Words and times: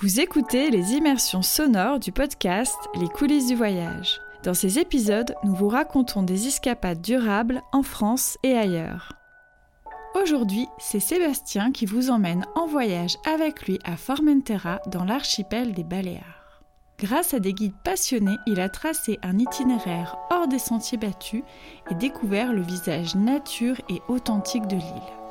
Vous 0.00 0.20
écoutez 0.20 0.70
les 0.70 0.92
immersions 0.92 1.42
sonores 1.42 1.98
du 1.98 2.12
podcast 2.12 2.76
Les 3.00 3.08
coulisses 3.08 3.48
du 3.48 3.56
voyage. 3.56 4.20
Dans 4.44 4.54
ces 4.54 4.78
épisodes, 4.78 5.34
nous 5.42 5.56
vous 5.56 5.66
racontons 5.66 6.22
des 6.22 6.46
escapades 6.46 7.00
durables 7.00 7.62
en 7.72 7.82
France 7.82 8.38
et 8.44 8.56
ailleurs. 8.56 9.12
Aujourd'hui, 10.14 10.68
c'est 10.78 11.00
Sébastien 11.00 11.72
qui 11.72 11.84
vous 11.84 12.10
emmène 12.10 12.46
en 12.54 12.68
voyage 12.68 13.16
avec 13.26 13.66
lui 13.66 13.80
à 13.84 13.96
Formentera 13.96 14.80
dans 14.86 15.02
l'archipel 15.02 15.74
des 15.74 15.82
Baléares. 15.82 16.62
Grâce 17.00 17.34
à 17.34 17.40
des 17.40 17.52
guides 17.52 17.74
passionnés, 17.82 18.36
il 18.46 18.60
a 18.60 18.68
tracé 18.68 19.18
un 19.24 19.36
itinéraire 19.36 20.16
hors 20.30 20.46
des 20.46 20.60
sentiers 20.60 20.98
battus 20.98 21.42
et 21.90 21.96
découvert 21.96 22.52
le 22.52 22.62
visage 22.62 23.16
nature 23.16 23.80
et 23.88 24.00
authentique 24.06 24.68
de 24.68 24.76
l'île. 24.76 25.27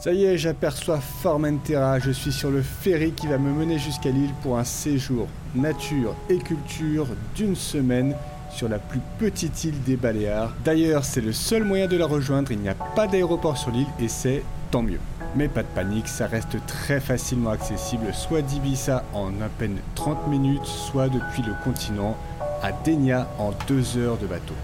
Ça 0.00 0.12
y 0.12 0.26
est, 0.26 0.38
j'aperçois 0.38 1.00
Formentera. 1.00 1.98
Je 1.98 2.12
suis 2.12 2.30
sur 2.30 2.52
le 2.52 2.62
ferry 2.62 3.10
qui 3.10 3.26
va 3.26 3.36
me 3.36 3.52
mener 3.52 3.80
jusqu'à 3.80 4.10
l'île 4.10 4.32
pour 4.42 4.56
un 4.56 4.62
séjour 4.62 5.26
nature 5.56 6.14
et 6.30 6.38
culture 6.38 7.08
d'une 7.34 7.56
semaine 7.56 8.14
sur 8.52 8.68
la 8.68 8.78
plus 8.78 9.00
petite 9.18 9.64
île 9.64 9.82
des 9.82 9.96
Baléares. 9.96 10.54
D'ailleurs, 10.64 11.04
c'est 11.04 11.20
le 11.20 11.32
seul 11.32 11.64
moyen 11.64 11.88
de 11.88 11.96
la 11.96 12.06
rejoindre. 12.06 12.52
Il 12.52 12.60
n'y 12.60 12.68
a 12.68 12.76
pas 12.76 13.08
d'aéroport 13.08 13.58
sur 13.58 13.72
l'île 13.72 13.88
et 13.98 14.06
c'est 14.06 14.44
tant 14.70 14.82
mieux. 14.82 15.00
Mais 15.34 15.48
pas 15.48 15.64
de 15.64 15.68
panique, 15.74 16.06
ça 16.06 16.28
reste 16.28 16.64
très 16.68 17.00
facilement 17.00 17.50
accessible, 17.50 18.14
soit 18.14 18.42
d'Ibiza 18.42 19.02
en 19.12 19.30
à 19.40 19.48
peine 19.58 19.78
30 19.96 20.28
minutes, 20.28 20.64
soit 20.64 21.08
depuis 21.08 21.42
le 21.42 21.54
continent 21.64 22.16
à 22.62 22.70
Denia 22.70 23.26
en 23.40 23.50
2 23.66 23.98
heures 23.98 24.16
de 24.16 24.26
bateau. 24.26 24.54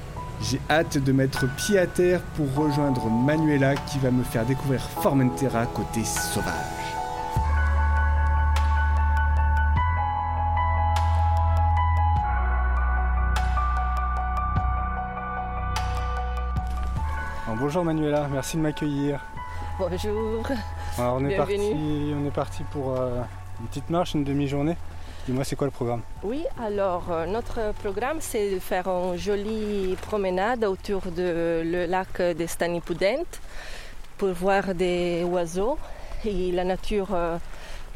J'ai 0.50 0.60
hâte 0.68 0.98
de 0.98 1.10
mettre 1.10 1.46
pied 1.56 1.78
à 1.78 1.86
terre 1.86 2.20
pour 2.36 2.54
rejoindre 2.54 3.08
Manuela 3.08 3.76
qui 3.76 3.98
va 3.98 4.10
me 4.10 4.22
faire 4.22 4.44
découvrir 4.44 4.82
Formentera 4.82 5.64
côté 5.64 6.04
sauvage. 6.04 6.52
bonjour 17.58 17.84
Manuela, 17.84 18.28
merci 18.30 18.58
de 18.58 18.62
m'accueillir. 18.62 19.20
Bonjour. 19.78 20.46
Alors 20.98 21.16
on 21.20 21.24
est 21.24 21.36
parti, 21.36 22.12
on 22.14 22.26
est 22.26 22.34
parti 22.34 22.64
pour 22.64 22.90
euh, 22.90 23.22
une 23.60 23.66
petite 23.68 23.88
marche, 23.88 24.12
une 24.12 24.24
demi-journée. 24.24 24.76
Dis-moi, 25.26 25.42
c'est 25.44 25.56
quoi 25.56 25.66
le 25.66 25.70
programme 25.70 26.02
Oui, 26.22 26.44
alors 26.62 27.10
euh, 27.10 27.24
notre 27.24 27.72
programme, 27.82 28.18
c'est 28.20 28.50
de 28.56 28.58
faire 28.58 28.88
une 28.88 29.16
jolie 29.16 29.96
promenade 30.02 30.64
autour 30.64 31.00
du 31.06 31.22
le 31.22 31.86
lac 31.86 32.20
de 32.20 32.46
Stanipudent 32.46 33.24
pour 34.18 34.28
voir 34.32 34.74
des 34.74 35.24
oiseaux 35.24 35.78
et 36.26 36.52
la 36.52 36.64
nature 36.64 37.14
euh, 37.14 37.38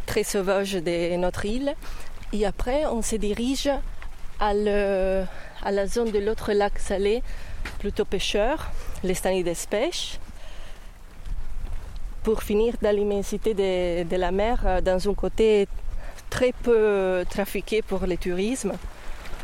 très 0.06 0.22
sauvage 0.24 0.72
de 0.72 1.16
notre 1.16 1.44
île. 1.44 1.74
Et 2.32 2.46
après, 2.46 2.86
on 2.86 3.02
se 3.02 3.16
dirige 3.16 3.68
à, 4.40 4.48
à 4.48 5.70
la 5.70 5.86
zone 5.86 6.10
de 6.10 6.18
l'autre 6.18 6.54
lac 6.54 6.78
salé, 6.78 7.22
plutôt 7.78 8.06
pêcheur, 8.06 8.70
les 9.04 9.12
Stanides 9.14 9.54
Pêche, 9.68 10.18
pour 12.22 12.42
finir 12.42 12.74
dans 12.80 12.94
l'immensité 12.94 13.52
de, 13.52 14.04
de, 14.08 14.16
la 14.16 14.30
mer, 14.30 14.60
euh, 14.64 14.80
dans 14.80 15.08
un 15.08 15.14
côté 15.14 15.68
très 16.30 16.52
peu 16.52 17.24
trafiqué 17.28 17.82
pour 17.82 18.06
le 18.06 18.16
tourisme. 18.16 18.72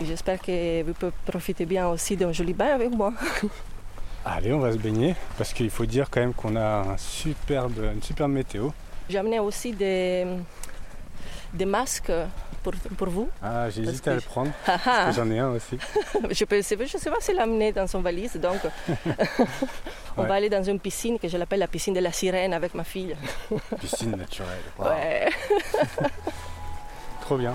J'espère 0.02 0.40
que 0.40 0.82
vous 0.82 0.92
pouvez 0.92 1.12
profiter 1.26 1.66
bien 1.66 1.88
aussi 1.88 2.16
d'un 2.16 2.32
joli 2.32 2.52
bain 2.52 2.74
avec 2.74 2.90
moi. 2.90 3.12
Allez, 4.24 4.52
on 4.52 4.58
va 4.58 4.72
se 4.72 4.78
baigner 4.78 5.14
parce 5.36 5.52
qu'il 5.52 5.70
faut 5.70 5.86
dire 5.86 6.08
quand 6.10 6.20
même 6.20 6.34
qu'on 6.34 6.56
a 6.56 6.80
un 6.80 6.96
superbe, 6.96 7.78
une 7.94 8.02
superbe 8.02 8.32
météo. 8.32 8.70
J'ai 9.08 9.18
amené 9.18 9.38
aussi 9.38 9.72
des, 9.72 10.26
des 11.52 11.66
masques 11.66 12.10
pour, 12.62 12.72
pour 12.96 13.08
vous. 13.10 13.28
Ah, 13.42 13.68
j'hésite 13.68 14.08
à 14.08 14.14
le 14.14 14.20
prendre 14.22 14.50
parce 14.64 15.10
que 15.10 15.22
j'en 15.22 15.30
ai 15.30 15.38
un 15.38 15.50
aussi. 15.50 15.78
je 16.30 16.44
je 16.48 16.98
sais 16.98 17.10
pas 17.10 17.20
s'il 17.20 17.36
l'a 17.36 17.42
amené 17.42 17.70
dans 17.70 17.86
son 17.86 18.00
valise, 18.00 18.36
donc 18.36 18.60
on 20.16 20.22
va 20.22 20.34
aller 20.34 20.48
dans 20.48 20.62
une 20.62 20.80
piscine 20.80 21.18
que 21.18 21.28
je 21.28 21.36
l'appelle 21.36 21.60
la 21.60 21.68
piscine 21.68 21.92
de 21.94 22.00
la 22.00 22.10
sirène 22.12 22.54
avec 22.54 22.74
ma 22.74 22.84
fille. 22.84 23.14
piscine 23.78 24.16
naturelle. 24.16 24.48
Ouais. 24.78 25.28
Trop 27.24 27.38
bien. 27.38 27.54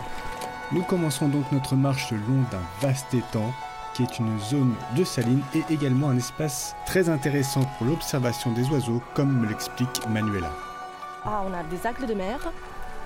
Nous 0.71 0.81
commençons 0.81 1.27
donc 1.27 1.51
notre 1.51 1.75
marche 1.75 2.09
le 2.09 2.17
long 2.17 2.43
d'un 2.49 2.61
vaste 2.81 3.13
étang 3.13 3.53
qui 3.93 4.01
est 4.01 4.17
une 4.17 4.39
zone 4.39 4.73
de 4.95 5.03
saline 5.03 5.43
et 5.53 5.63
également 5.71 6.09
un 6.09 6.17
espace 6.17 6.75
très 6.87 7.07
intéressant 7.07 7.61
pour 7.77 7.85
l'observation 7.85 8.51
des 8.51 8.67
oiseaux, 8.69 8.99
comme 9.13 9.41
me 9.41 9.47
l'explique 9.47 10.07
Manuela. 10.09 10.51
Ah, 11.23 11.43
on 11.47 11.53
a 11.53 11.61
des 11.61 11.85
algues 11.85 12.07
de 12.07 12.15
mer 12.15 12.39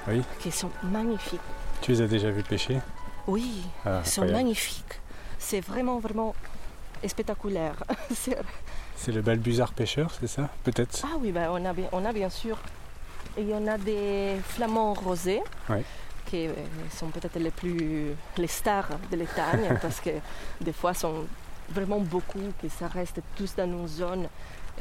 oui. 0.07 0.21
qui 0.39 0.51
sont 0.51 0.69
magnifiques. 0.83 1.41
Tu 1.81 1.91
les 1.91 2.01
as 2.01 2.07
déjà 2.07 2.31
vus 2.31 2.43
pêcher? 2.43 2.79
Oui, 3.27 3.65
ah, 3.85 3.99
ils 4.05 4.09
sont 4.09 4.25
magnifiques. 4.25 5.01
C'est 5.39 5.59
vraiment, 5.59 5.99
vraiment 5.99 6.33
spectaculaire. 7.05 7.75
c'est 8.95 9.11
le 9.11 9.21
balbuzard 9.21 9.73
pêcheur, 9.73 10.11
c'est 10.17 10.27
ça? 10.27 10.47
Peut-être 10.63 10.97
Ah 11.03 11.17
oui, 11.19 11.33
ben 11.33 11.49
on, 11.51 11.65
a, 11.65 11.73
on 11.91 12.05
a 12.05 12.13
bien 12.13 12.29
sûr. 12.29 12.57
Et 13.37 13.45
on 13.51 13.67
a 13.67 13.77
des 13.77 14.37
flamants 14.45 14.93
rosés. 14.93 15.41
Oui 15.69 15.83
qui 16.25 16.47
euh, 16.47 16.53
sont 16.91 17.07
peut-être 17.07 17.39
les 17.39 17.51
plus 17.51 18.15
les 18.37 18.47
stars 18.47 18.89
de 19.11 19.17
l'Étagne 19.17 19.77
parce 19.81 19.99
que 19.99 20.11
des 20.61 20.73
fois 20.73 20.93
sont 20.93 21.25
vraiment 21.69 21.99
beaucoup 21.99 22.51
que 22.61 22.69
ça 22.69 22.87
reste 22.87 23.21
tous 23.35 23.55
dans 23.55 23.65
une 23.65 23.87
zone 23.87 24.27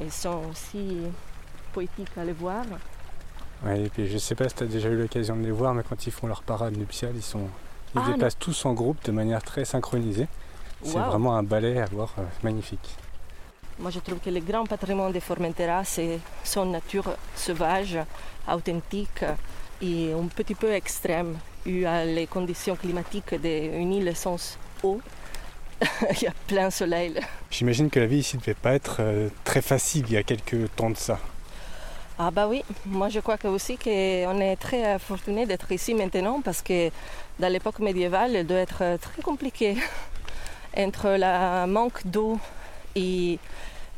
et 0.00 0.10
sont 0.10 0.42
aussi 0.50 0.98
poétiques 1.72 2.16
à 2.16 2.24
les 2.24 2.32
voir. 2.32 2.64
Ouais, 3.64 3.82
et 3.82 3.88
puis 3.88 4.08
je 4.08 4.18
sais 4.18 4.34
pas 4.34 4.48
si 4.48 4.54
tu 4.56 4.64
as 4.64 4.66
déjà 4.66 4.88
eu 4.88 4.96
l'occasion 4.96 5.36
de 5.36 5.42
les 5.42 5.52
voir, 5.52 5.74
mais 5.74 5.82
quand 5.88 6.06
ils 6.06 6.12
font 6.12 6.26
leur 6.26 6.42
parade 6.42 6.76
nuptiale, 6.76 7.12
ils 7.14 7.22
sont 7.22 7.48
ils 7.94 8.00
ah, 8.02 8.10
déplacent 8.10 8.38
tous 8.38 8.64
en 8.64 8.72
groupe 8.72 9.04
de 9.04 9.12
manière 9.12 9.42
très 9.42 9.64
synchronisée. 9.64 10.26
C'est 10.82 10.98
vraiment 10.98 11.36
un 11.36 11.42
ballet 11.42 11.80
à 11.80 11.86
voir 11.86 12.12
euh, 12.18 12.22
magnifique. 12.42 12.96
Moi, 13.78 13.90
je 13.90 14.00
trouve 14.00 14.18
que 14.18 14.30
le 14.30 14.40
grand 14.40 14.66
patrimoine 14.66 15.12
de 15.12 15.20
Formentera, 15.20 15.84
c'est 15.84 16.18
son 16.42 16.66
nature 16.66 17.16
sauvage, 17.36 17.98
authentique, 18.50 19.24
et 19.82 20.12
un 20.12 20.26
petit 20.28 20.54
peu 20.54 20.72
extrême 20.72 21.36
eu 21.66 21.84
à 21.84 22.04
les 22.04 22.26
conditions 22.26 22.76
climatiques 22.76 23.34
d'une 23.34 23.92
île 23.92 24.16
sans 24.16 24.58
eau. 24.82 25.00
il 26.12 26.22
y 26.22 26.26
a 26.28 26.32
plein 26.46 26.70
soleil. 26.70 27.18
J'imagine 27.50 27.90
que 27.90 27.98
la 27.98 28.06
vie 28.06 28.18
ici 28.18 28.36
ne 28.36 28.40
devait 28.40 28.54
pas 28.54 28.74
être 28.74 28.98
euh, 29.00 29.28
très 29.42 29.60
facile 29.60 30.04
il 30.06 30.12
y 30.12 30.16
a 30.16 30.22
quelques 30.22 30.72
temps 30.76 30.90
de 30.90 30.96
ça. 30.96 31.18
Ah 32.18 32.30
bah 32.30 32.46
oui, 32.46 32.62
moi 32.86 33.08
je 33.08 33.18
crois 33.18 33.36
que 33.36 33.48
aussi 33.48 33.76
qu'on 33.76 34.40
est 34.40 34.56
très 34.56 34.98
fortuné 35.00 35.44
d'être 35.44 35.72
ici 35.72 35.94
maintenant 35.94 36.40
parce 36.40 36.62
que 36.62 36.90
dans 37.40 37.48
l'époque 37.48 37.80
médiévale, 37.80 38.32
il 38.34 38.46
doit 38.46 38.58
être 38.58 38.98
très 39.00 39.22
compliqué 39.22 39.76
entre 40.76 41.16
le 41.18 41.66
manque 41.66 42.06
d'eau 42.06 42.38
et 42.94 43.38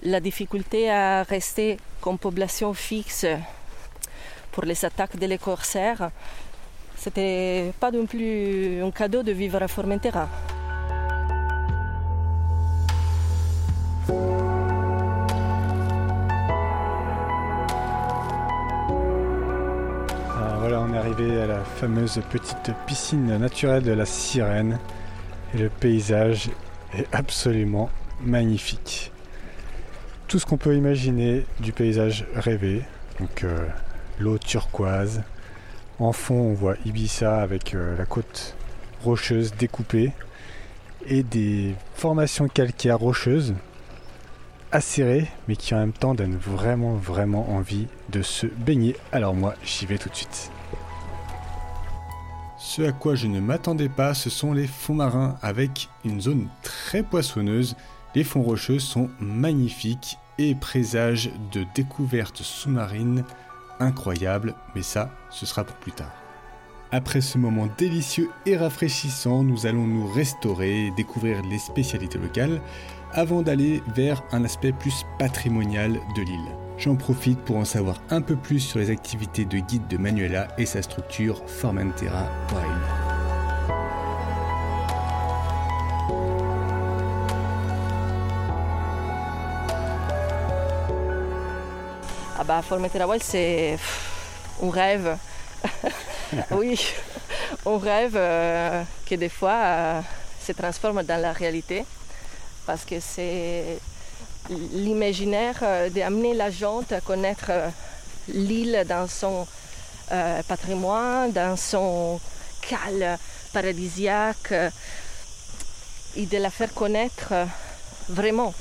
la 0.03 0.21
difficulté 0.21 0.91
à 0.91 1.23
rester 1.23 1.77
comme 2.00 2.17
population 2.19 2.73
fixe 2.73 3.27
pour 4.55 4.65
les 4.65 4.85
attaques 4.85 5.17
des 5.17 5.37
corsaires. 5.37 6.11
C'était 6.97 7.73
pas 7.81 7.91
non 7.91 8.07
plus 8.07 8.81
un 8.83 8.93
cadeau 8.93 9.25
de 9.25 9.33
vivre 9.33 9.61
à 9.61 9.69
Formentera. 9.69 10.29
voilà, 20.61 20.81
on 20.81 20.95
est 20.95 20.97
arrivé 20.97 21.43
à 21.43 21.47
la 21.47 21.63
fameuse 21.63 22.23
petite 22.31 22.73
piscine 22.87 23.37
naturelle 23.37 23.83
de 23.83 23.93
la 23.93 24.07
Sirène 24.07 24.79
et 25.53 25.59
le 25.59 25.69
paysage 25.69 26.49
est 26.97 27.07
absolument 27.13 27.91
magnifique. 28.23 29.13
Tout 30.27 30.39
ce 30.39 30.47
qu'on 30.47 30.57
peut 30.57 30.75
imaginer 30.75 31.45
du 31.61 31.73
paysage 31.73 32.25
rêvé. 32.35 32.83
Euh, 33.43 33.69
l'eau 34.19 34.38
turquoise. 34.38 35.22
En 35.99 36.12
fond, 36.12 36.34
on 36.34 36.55
voit 36.55 36.76
Ibiza 36.84 37.40
avec 37.40 37.75
euh, 37.75 37.96
la 37.96 38.05
côte 38.05 38.56
rocheuse 39.02 39.55
découpée 39.55 40.12
et 41.06 41.22
des 41.22 41.75
formations 41.94 42.49
calcaires 42.49 42.99
rocheuses 42.99 43.55
acérées, 44.72 45.28
mais 45.46 45.56
qui 45.56 45.75
en 45.75 45.78
même 45.78 45.93
temps 45.93 46.14
donnent 46.14 46.37
vraiment, 46.37 46.94
vraiment 46.94 47.50
envie 47.50 47.87
de 48.11 48.22
se 48.22 48.46
baigner. 48.46 48.96
Alors 49.12 49.34
moi, 49.34 49.55
j'y 49.62 49.87
vais 49.87 49.99
tout 49.99 50.08
de 50.08 50.16
suite. 50.16 50.50
Ce 52.58 52.82
à 52.82 52.93
quoi 52.93 53.14
je 53.14 53.28
ne 53.28 53.40
m'attendais 53.40 53.88
pas, 53.88 54.14
ce 54.14 54.31
sont 54.31 54.52
les 54.52 54.66
fonds 54.66 54.94
marins 54.94 55.37
avec 55.43 55.88
une 56.05 56.20
zone 56.20 56.49
très 56.62 57.02
poissonneuse. 57.02 57.76
Les 58.16 58.25
fonds 58.25 58.43
rocheux 58.43 58.81
sont 58.81 59.11
magnifiques 59.20 60.19
et 60.38 60.56
présagent 60.56 61.31
de 61.52 61.64
découvertes 61.75 62.43
sous-marines 62.43 63.22
incroyable, 63.81 64.55
mais 64.75 64.82
ça, 64.82 65.11
ce 65.31 65.47
sera 65.47 65.65
pour 65.65 65.76
plus 65.76 65.93
tard. 65.93 66.12
Après 66.93 67.21
ce 67.21 67.38
moment 67.38 67.69
délicieux 67.76 68.31
et 68.47 68.56
rafraîchissant, 68.56 69.43
nous 69.43 69.67
allons 69.67 69.87
nous 69.87 70.06
restaurer 70.06 70.87
et 70.87 70.91
découvrir 70.93 71.43
les 71.43 71.59
spécialités 71.59 72.19
locales 72.19 72.61
avant 73.12 73.43
d'aller 73.43 73.82
vers 73.94 74.23
un 74.32 74.44
aspect 74.44 74.73
plus 74.73 75.05
patrimonial 75.19 76.00
de 76.17 76.23
l'île. 76.23 76.56
J'en 76.79 76.97
profite 76.97 77.41
pour 77.41 77.56
en 77.56 77.65
savoir 77.65 78.00
un 78.11 78.21
peu 78.21 78.37
plus 78.37 78.61
sur 78.61 78.79
les 78.79 78.91
activités 78.91 79.44
de 79.44 79.59
guide 79.59 79.87
de 79.88 79.97
Manuela 79.97 80.49
et 80.59 80.67
sa 80.67 80.82
structure 80.82 81.43
Formentera 81.49 82.29
Wild. 82.53 82.94
Ah 92.46 92.61
bah 92.61 93.19
c'est 93.23 93.79
un 94.62 94.70
rêve. 94.70 95.17
oui, 96.50 96.79
un 97.67 97.79
rêve 97.79 98.17
euh, 98.17 98.82
que 99.06 99.14
des 99.14 99.31
fois 99.31 99.55
euh, 99.55 100.00
se 100.44 100.52
transforme 100.52 101.02
dans 101.05 101.20
la 101.23 101.32
réalité 101.32 101.87
parce 102.67 102.85
que 102.85 103.00
c'est 103.00 103.79
l'imaginaire 104.50 105.58
euh, 105.62 105.88
d'amener 105.88 106.35
la 106.35 106.50
gente 106.50 106.93
à 106.93 107.00
connaître 107.00 107.50
l'île 108.29 108.85
dans 108.87 109.08
son 109.08 109.47
patrimoine, 110.47 111.32
dans 111.32 111.56
son 111.56 112.20
calme 112.61 113.17
paradisiaque 113.55 114.52
et 116.14 116.26
de 116.26 116.37
la 116.37 116.50
faire 116.50 116.75
connaître 116.75 117.32
vraiment. 118.11 118.52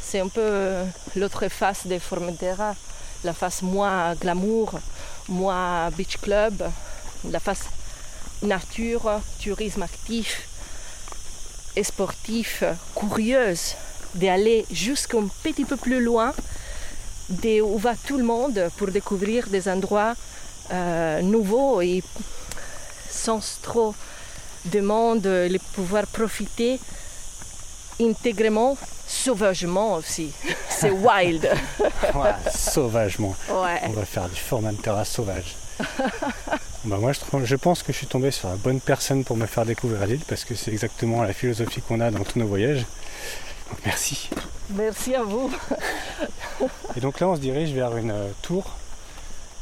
C'est 0.00 0.18
un 0.18 0.28
peu 0.28 0.82
l'autre 1.14 1.46
face 1.48 1.86
de 1.86 1.98
Formentera, 2.00 2.74
la 3.24 3.32
face 3.32 3.62
moins 3.62 4.14
glamour, 4.14 4.80
moins 5.28 5.90
beach 5.90 6.18
club, 6.18 6.62
la 7.30 7.40
face 7.40 7.66
nature, 8.42 9.20
tourisme 9.42 9.82
actif 9.82 10.48
et 11.76 11.84
sportif, 11.84 12.64
curieuse 12.94 13.74
d'aller 14.14 14.66
jusqu'un 14.70 15.28
petit 15.42 15.64
peu 15.64 15.76
plus 15.76 16.02
loin 16.02 16.32
de 17.28 17.60
où 17.60 17.78
va 17.78 17.94
tout 17.94 18.16
le 18.16 18.24
monde 18.24 18.68
pour 18.76 18.88
découvrir 18.88 19.48
des 19.48 19.68
endroits 19.68 20.14
euh, 20.72 21.22
nouveaux 21.22 21.80
et 21.80 22.02
sans 23.08 23.60
trop 23.62 23.94
de 24.66 24.80
monde, 24.80 25.20
de 25.22 25.58
pouvoir 25.74 26.06
profiter 26.06 26.80
intégralement, 28.00 28.76
sauvagement 29.06 29.94
aussi. 29.94 30.32
C'est 30.68 30.90
wild. 30.90 31.48
Ouais, 32.14 32.32
sauvagement. 32.52 33.36
Ouais. 33.48 33.80
On 33.84 33.90
va 33.90 34.04
faire 34.04 34.28
du 34.28 34.40
Formentera 34.40 35.04
sauvage. 35.04 35.56
bah 36.84 36.96
moi 36.98 37.12
je, 37.12 37.56
pense 37.56 37.82
que 37.82 37.92
je 37.92 37.98
suis 37.98 38.06
tombé 38.06 38.30
sur 38.30 38.48
la 38.48 38.56
bonne 38.56 38.80
personne 38.80 39.24
pour 39.24 39.36
me 39.36 39.46
faire 39.46 39.64
découvrir 39.64 40.06
l'île 40.06 40.20
parce 40.26 40.44
que 40.44 40.54
c'est 40.54 40.72
exactement 40.72 41.22
la 41.22 41.32
philosophie 41.32 41.80
qu'on 41.82 42.00
a 42.00 42.10
dans 42.10 42.24
tous 42.24 42.38
nos 42.38 42.46
voyages. 42.46 42.84
Donc 43.68 43.78
merci. 43.84 44.28
Merci 44.70 45.14
à 45.14 45.22
vous. 45.22 45.50
Et 46.96 47.00
donc 47.00 47.20
là 47.20 47.28
on 47.28 47.36
se 47.36 47.40
dirige 47.40 47.72
vers 47.72 47.96
une 47.96 48.10
euh, 48.10 48.28
tour. 48.42 48.64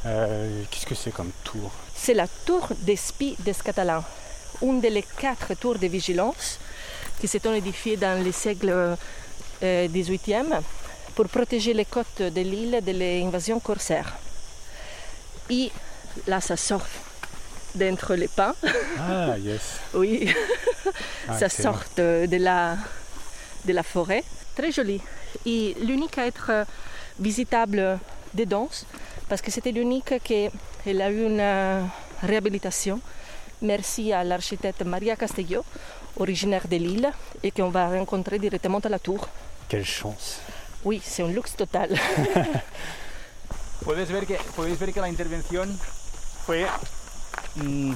Euh, 0.07 0.63
Qu'est-ce 0.71 0.87
que 0.87 0.95
c'est 0.95 1.11
comme 1.11 1.31
tour? 1.45 1.71
C'est 1.95 2.15
la 2.15 2.29
tour 2.47 2.69
des 2.81 2.97
spies 2.97 3.37
des 3.41 3.55
Catalans, 3.55 4.05
une 4.63 4.81
des 4.81 5.05
quatre 5.19 5.55
tours 5.55 5.79
de 5.79 5.87
vigilance 5.87 6.59
qui 7.21 7.29
s'est 7.29 7.41
édifiée 7.57 7.97
dans 7.97 8.23
le 8.25 8.33
siècle 8.33 8.71
euh, 9.63 9.89
18e 9.89 10.61
pour 11.15 11.29
protéger 11.29 11.75
les 11.75 11.85
côtes 11.85 12.23
de 12.23 12.41
l'île 12.41 12.81
de 12.85 12.93
l'invasion 12.93 13.59
corsaire. 13.61 14.17
Et 15.51 15.71
là, 16.27 16.41
ça 16.41 16.57
sort 16.57 16.87
d'entre 17.75 18.15
les 18.15 18.29
pins, 18.29 18.55
Ah 18.99 19.37
yes. 19.39 19.81
oui, 19.95 20.33
Ah, 21.29 21.39
ça 21.39 21.49
sort 21.49 21.83
de, 21.97 22.37
la, 22.37 22.77
de 23.65 23.73
la 23.73 23.83
forêt. 23.83 24.25
Très 24.57 24.73
joli. 24.73 25.01
Et 25.47 25.77
l'unique 25.81 26.19
à 26.19 26.27
être 26.27 26.51
visitable 27.19 27.99
des 28.35 28.47
danses, 28.47 28.87
parce 29.29 29.43
que 29.43 29.51
c'était 29.51 29.73
l'unique 29.73 30.15
qui 30.23 30.49
elle 30.87 31.03
a 31.03 31.11
eu 31.11 31.25
une 31.27 31.41
euh, 31.41 31.83
réhabilitation. 32.23 33.01
Merci 33.61 34.13
à 34.13 34.23
l'architecte 34.25 34.83
Maria 34.83 35.17
Castello, 35.17 35.65
originaire 36.19 36.69
de 36.69 36.77
l'île, 36.77 37.11
et 37.43 37.51
qu'on 37.51 37.71
va 37.71 37.89
rencontrer 37.89 38.39
directement 38.39 38.79
à 38.79 38.89
la 38.89 38.99
tour. 38.99 39.29
Quelle 39.69 39.85
chance. 39.85 40.41
Oui, 40.85 41.01
c'est 41.03 41.23
un 41.23 41.29
luxe 41.29 41.57
total. 41.57 41.91
Puedes 43.83 44.11
ver 44.11 44.27
que, 44.27 44.35
podéis 44.55 44.75
ver 44.75 44.93
que 44.93 45.01
la 45.01 45.13
fue 46.45 46.67
mm, 47.57 47.95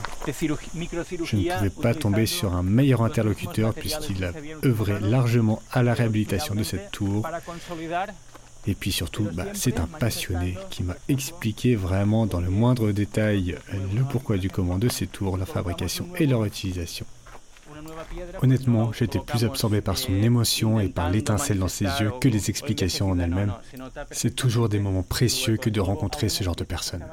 Je 1.24 1.36
ne 1.36 1.56
pouvais 1.56 1.70
pas 1.70 1.94
tomber 1.94 2.26
sur 2.26 2.52
un 2.54 2.62
meilleur 2.62 3.02
interlocuteur 3.02 3.74
puisqu'il 3.74 4.25
a 4.25 4.32
œuvré 4.64 5.00
largement 5.00 5.62
à 5.72 5.82
la 5.82 5.94
réhabilitation 5.94 6.54
de 6.54 6.62
cette 6.62 6.90
tour. 6.92 7.26
Et 8.66 8.75
puis 8.75 8.92
surtout, 8.92 9.28
bah, 9.32 9.46
c'est 9.54 9.80
un 9.80 9.86
passionné 9.86 10.56
qui 10.70 10.84
m'a 10.84 10.94
expliqué 11.08 11.75
vraiment 11.75 12.26
dans 12.26 12.40
le 12.40 12.48
moindre 12.48 12.92
détail 12.92 13.56
le 13.94 14.02
pourquoi 14.04 14.36
du 14.36 14.50
comment 14.50 14.78
de 14.78 14.88
ces 14.88 15.08
tours, 15.08 15.36
leur 15.36 15.48
fabrication 15.48 16.08
et 16.16 16.26
leur 16.26 16.44
utilisation. 16.44 17.06
Honnêtement, 18.43 18.93
j'étais 18.93 19.19
plus 19.19 19.44
absorbé 19.44 19.81
par 19.81 19.99
son 19.99 20.14
émotion 20.14 20.81
et 20.81 20.88
par 20.88 21.10
l'étincelle 21.10 21.58
dans 21.58 21.69
ses 21.69 21.84
yeux 21.84 22.12
que 22.20 22.28
les 22.28 22.50
explications 22.50 23.10
en 23.10 23.19
elles-mêmes. 23.19 23.54
C'est 24.10 24.34
toujours 24.34 24.69
des 24.69 24.78
moments 24.78 25.02
précieux 25.02 25.56
que 25.56 25.70
de 25.70 25.81
rencontrer 25.81 26.28
ce 26.28 26.44
genre 26.44 26.56
de 26.56 26.64
personnes. 26.64 27.04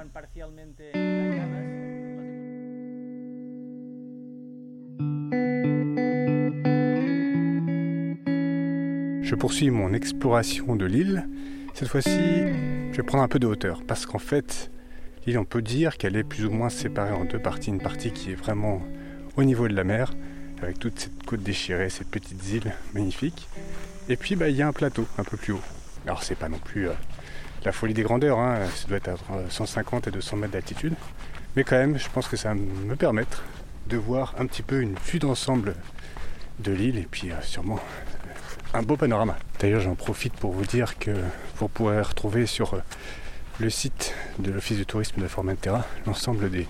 Je 9.29 9.35
poursuis 9.35 9.69
mon 9.69 9.93
exploration 9.93 10.75
de 10.75 10.85
l'île. 10.85 11.29
Cette 11.75 11.87
fois-ci, 11.87 12.09
je 12.09 12.97
vais 12.97 13.03
prendre 13.03 13.23
un 13.23 13.27
peu 13.27 13.37
de 13.37 13.45
hauteur 13.45 13.83
parce 13.87 14.07
qu'en 14.07 14.17
fait, 14.17 14.71
l'île, 15.27 15.37
on 15.37 15.45
peut 15.45 15.61
dire 15.61 15.97
qu'elle 15.97 16.15
est 16.15 16.23
plus 16.23 16.45
ou 16.45 16.49
moins 16.49 16.69
séparée 16.69 17.13
en 17.13 17.25
deux 17.25 17.37
parties. 17.37 17.69
Une 17.69 17.79
partie 17.79 18.11
qui 18.11 18.31
est 18.31 18.35
vraiment 18.35 18.81
au 19.37 19.43
niveau 19.43 19.67
de 19.67 19.75
la 19.75 19.83
mer, 19.83 20.13
avec 20.61 20.79
toute 20.79 20.99
cette 20.99 21.23
côte 21.25 21.41
déchirée, 21.41 21.89
ces 21.89 22.03
petites 22.03 22.49
îles 22.49 22.73
magnifiques. 22.93 23.47
Et 24.07 24.17
puis, 24.17 24.35
bah, 24.35 24.49
il 24.49 24.55
y 24.55 24.61
a 24.61 24.67
un 24.67 24.73
plateau 24.73 25.07
un 25.17 25.23
peu 25.23 25.37
plus 25.37 25.53
haut. 25.53 25.61
Alors, 26.05 26.23
c'est 26.23 26.35
pas 26.35 26.49
non 26.49 26.59
plus 26.59 26.89
euh, 26.89 26.93
la 27.65 27.71
folie 27.71 27.93
des 27.93 28.03
grandeurs, 28.03 28.39
hein. 28.39 28.59
ça 28.75 28.87
doit 28.87 28.97
être 28.97 29.09
entre 29.29 29.51
150 29.51 30.07
et 30.07 30.11
200 30.11 30.37
mètres 30.37 30.53
d'altitude. 30.53 30.93
Mais 31.55 31.63
quand 31.63 31.77
même, 31.77 31.97
je 31.97 32.09
pense 32.09 32.27
que 32.27 32.37
ça 32.37 32.49
va 32.49 32.55
me 32.55 32.95
permettre 32.95 33.43
de 33.87 33.97
voir 33.97 34.35
un 34.37 34.45
petit 34.45 34.61
peu 34.61 34.81
une 34.81 34.95
vue 34.95 35.19
d'ensemble 35.19 35.75
de 36.59 36.71
l'île 36.71 36.97
et 36.97 37.07
puis 37.09 37.31
euh, 37.31 37.41
sûrement 37.41 37.79
un 38.73 38.83
beau 38.83 38.97
panorama. 38.97 39.37
D'ailleurs, 39.59 39.81
j'en 39.81 39.95
profite 39.95 40.33
pour 40.33 40.51
vous 40.51 40.65
dire 40.65 40.97
que 40.99 41.11
vous 41.57 41.67
pourrez 41.67 42.01
retrouver 42.01 42.45
sur 42.45 42.75
euh, 42.75 42.79
le 43.59 43.69
site 43.69 44.13
de 44.37 44.51
l'Office 44.51 44.77
du 44.77 44.85
tourisme 44.85 45.21
de 45.21 45.27
Formentera 45.27 45.85
l'ensemble 46.05 46.49
des, 46.49 46.67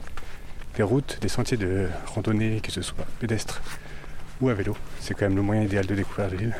des 0.76 0.84
routes, 0.84 1.20
des 1.22 1.30
sentiers 1.30 1.58
de 1.58 1.88
randonnée, 2.06 2.62
que 2.62 2.72
ce 2.72 2.82
soit 2.82 3.06
pédestre 3.20 3.62
ou 4.42 4.50
à 4.50 4.54
vélo. 4.54 4.76
C'est 5.00 5.14
quand 5.14 5.26
même 5.26 5.36
le 5.36 5.42
moyen 5.42 5.64
idéal 5.64 5.86
de 5.86 5.96
découvrir 5.96 6.30
l'île. 6.30 6.56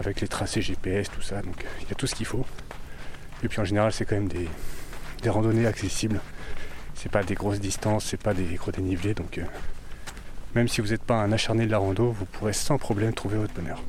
Avec 0.00 0.20
les 0.20 0.28
tracés 0.28 0.60
GPS, 0.60 1.10
tout 1.10 1.22
ça, 1.22 1.40
donc 1.40 1.64
il 1.82 1.88
y 1.88 1.92
a 1.92 1.94
tout 1.94 2.06
ce 2.06 2.14
qu'il 2.14 2.26
faut. 2.26 2.44
Et 3.42 3.48
puis 3.48 3.60
en 3.60 3.64
général, 3.64 3.92
c'est 3.92 4.04
quand 4.04 4.16
même 4.16 4.28
des, 4.28 4.48
randonnées 5.28 5.66
accessibles. 5.66 6.20
C'est 6.94 7.10
pas 7.10 7.22
des 7.22 7.34
grosses 7.34 7.60
distances, 7.60 8.04
c'est 8.04 8.20
pas 8.20 8.34
des 8.34 8.44
gros 8.56 8.72
dénivelés, 8.72 9.14
donc 9.14 9.38
euh, 9.38 9.44
même 10.54 10.68
si 10.68 10.80
vous 10.80 10.88
n'êtes 10.88 11.02
pas 11.02 11.16
un 11.16 11.32
acharné 11.32 11.66
de 11.66 11.70
la 11.70 11.78
rando, 11.78 12.10
vous 12.10 12.26
pourrez 12.26 12.52
sans 12.52 12.78
problème 12.78 13.14
trouver 13.14 13.38
votre 13.38 13.54
bonheur. 13.54 13.82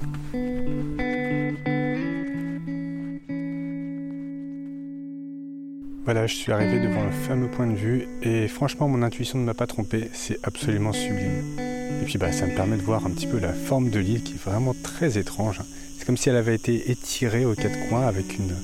Voilà, 6.06 6.28
je 6.28 6.36
suis 6.36 6.52
arrivé 6.52 6.80
devant 6.80 7.04
le 7.04 7.10
fameux 7.10 7.50
point 7.50 7.66
de 7.66 7.76
vue 7.76 8.08
et 8.22 8.48
franchement 8.48 8.88
mon 8.88 9.02
intuition 9.02 9.40
ne 9.40 9.44
m'a 9.44 9.56
pas 9.56 9.66
trompé, 9.66 10.12
c'est 10.14 10.38
absolument 10.44 10.94
sublime. 10.94 11.60
Et 12.00 12.06
puis 12.06 12.20
bah 12.20 12.32
ça 12.32 12.46
me 12.46 12.54
permet 12.54 12.78
de 12.78 12.84
voir 12.84 13.08
un 13.08 13.10
petit 13.10 13.26
peu 13.26 13.40
la 13.40 13.54
forme 13.54 13.90
de 13.90 13.98
l'île 13.98 14.22
qui 14.22 14.34
est 14.34 14.44
vraiment 14.46 14.76
très 14.84 15.18
étrange. 15.18 15.62
C'est 15.98 16.06
comme 16.06 16.16
si 16.16 16.30
elle 16.30 16.36
avait 16.36 16.54
été 16.54 16.92
étirée 16.92 17.44
aux 17.44 17.56
quatre 17.56 17.90
coins 17.90 18.06
avec 18.06 18.38
une 18.38 18.56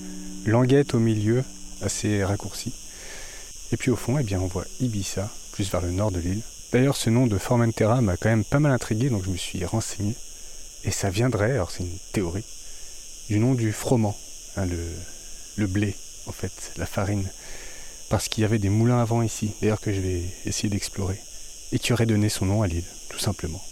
languette 0.45 0.93
au 0.93 0.99
milieu 0.99 1.43
assez 1.81 2.23
raccourcie. 2.23 2.75
Et 3.71 3.77
puis 3.77 3.89
au 3.89 3.95
fond, 3.95 4.19
eh 4.19 4.23
bien 4.23 4.39
on 4.39 4.45
voit 4.45 4.65
Ibiza, 4.79 5.27
plus 5.53 5.71
vers 5.71 5.81
le 5.81 5.89
nord 5.89 6.11
de 6.11 6.19
l'île. 6.19 6.43
D'ailleurs 6.71 6.95
ce 6.95 7.09
nom 7.09 7.25
de 7.25 7.39
Formentera 7.39 8.01
m'a 8.01 8.17
quand 8.17 8.29
même 8.29 8.45
pas 8.45 8.59
mal 8.59 8.71
intrigué 8.71 9.09
donc 9.09 9.25
je 9.25 9.31
me 9.31 9.37
suis 9.37 9.65
renseigné. 9.65 10.13
Et 10.83 10.91
ça 10.91 11.09
viendrait, 11.09 11.53
alors 11.53 11.71
c'est 11.71 11.81
une 11.81 11.97
théorie, 12.13 12.45
du 13.29 13.39
nom 13.39 13.55
du 13.55 13.71
froment, 13.71 14.15
hein, 14.57 14.67
le 15.57 15.65
blé 15.65 15.95
en 16.27 16.31
fait, 16.31 16.71
la 16.77 16.85
farine. 16.85 17.29
Parce 18.09 18.27
qu'il 18.27 18.41
y 18.41 18.45
avait 18.45 18.59
des 18.59 18.69
moulins 18.69 19.01
à 19.01 19.05
vent 19.05 19.21
ici, 19.21 19.51
d'ailleurs 19.61 19.79
que 19.79 19.93
je 19.93 20.01
vais 20.01 20.23
essayer 20.45 20.69
d'explorer. 20.69 21.19
Et 21.71 21.79
qui 21.79 21.93
aurait 21.93 22.05
donné 22.05 22.29
son 22.29 22.45
nom 22.45 22.61
à 22.61 22.67
l'île, 22.67 22.83
tout 23.09 23.19
simplement. 23.19 23.63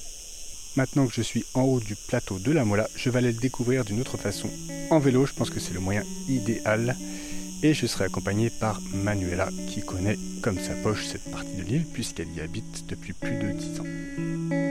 Maintenant 0.75 1.07
que 1.07 1.13
je 1.13 1.21
suis 1.21 1.43
en 1.55 1.63
haut 1.63 1.79
du 1.79 1.95
plateau 1.95 2.39
de 2.39 2.51
la 2.51 2.63
Mola, 2.63 2.87
je 2.95 3.09
vais 3.09 3.17
aller 3.17 3.33
le 3.33 3.39
découvrir 3.39 3.83
d'une 3.83 3.99
autre 3.99 4.17
façon. 4.17 4.49
En 4.91 4.99
vélo, 4.99 5.25
je 5.25 5.33
pense 5.33 5.49
que 5.49 5.59
c'est 5.59 5.73
le 5.73 5.79
moyen 5.79 6.03
idéal. 6.29 6.95
Et 7.61 7.73
je 7.73 7.85
serai 7.85 8.05
accompagné 8.05 8.49
par 8.49 8.79
Manuela, 8.93 9.49
qui 9.67 9.81
connaît 9.81 10.17
comme 10.41 10.59
sa 10.59 10.75
poche 10.75 11.05
cette 11.05 11.29
partie 11.29 11.55
de 11.57 11.63
l'île, 11.63 11.85
puisqu'elle 11.85 12.31
y 12.33 12.39
habite 12.39 12.87
depuis 12.87 13.11
plus 13.11 13.35
de 13.35 13.51
10 13.51 13.79
ans. 13.81 14.68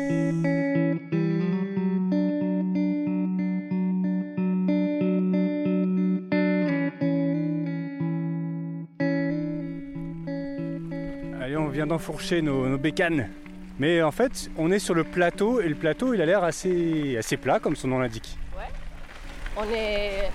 D'enfourcher 11.88 12.42
nos, 12.42 12.66
nos 12.66 12.78
bécanes. 12.78 13.28
Mais 13.78 14.02
en 14.02 14.10
fait, 14.12 14.50
on 14.56 14.70
est 14.70 14.78
sur 14.78 14.94
le 14.94 15.04
plateau 15.04 15.60
et 15.60 15.68
le 15.68 15.74
plateau, 15.74 16.14
il 16.14 16.20
a 16.22 16.26
l'air 16.26 16.42
assez, 16.44 17.16
assez 17.16 17.36
plat, 17.36 17.58
comme 17.60 17.76
son 17.76 17.88
nom 17.88 17.98
l'indique. 17.98 18.36
On 19.56 19.64
est 19.74 20.30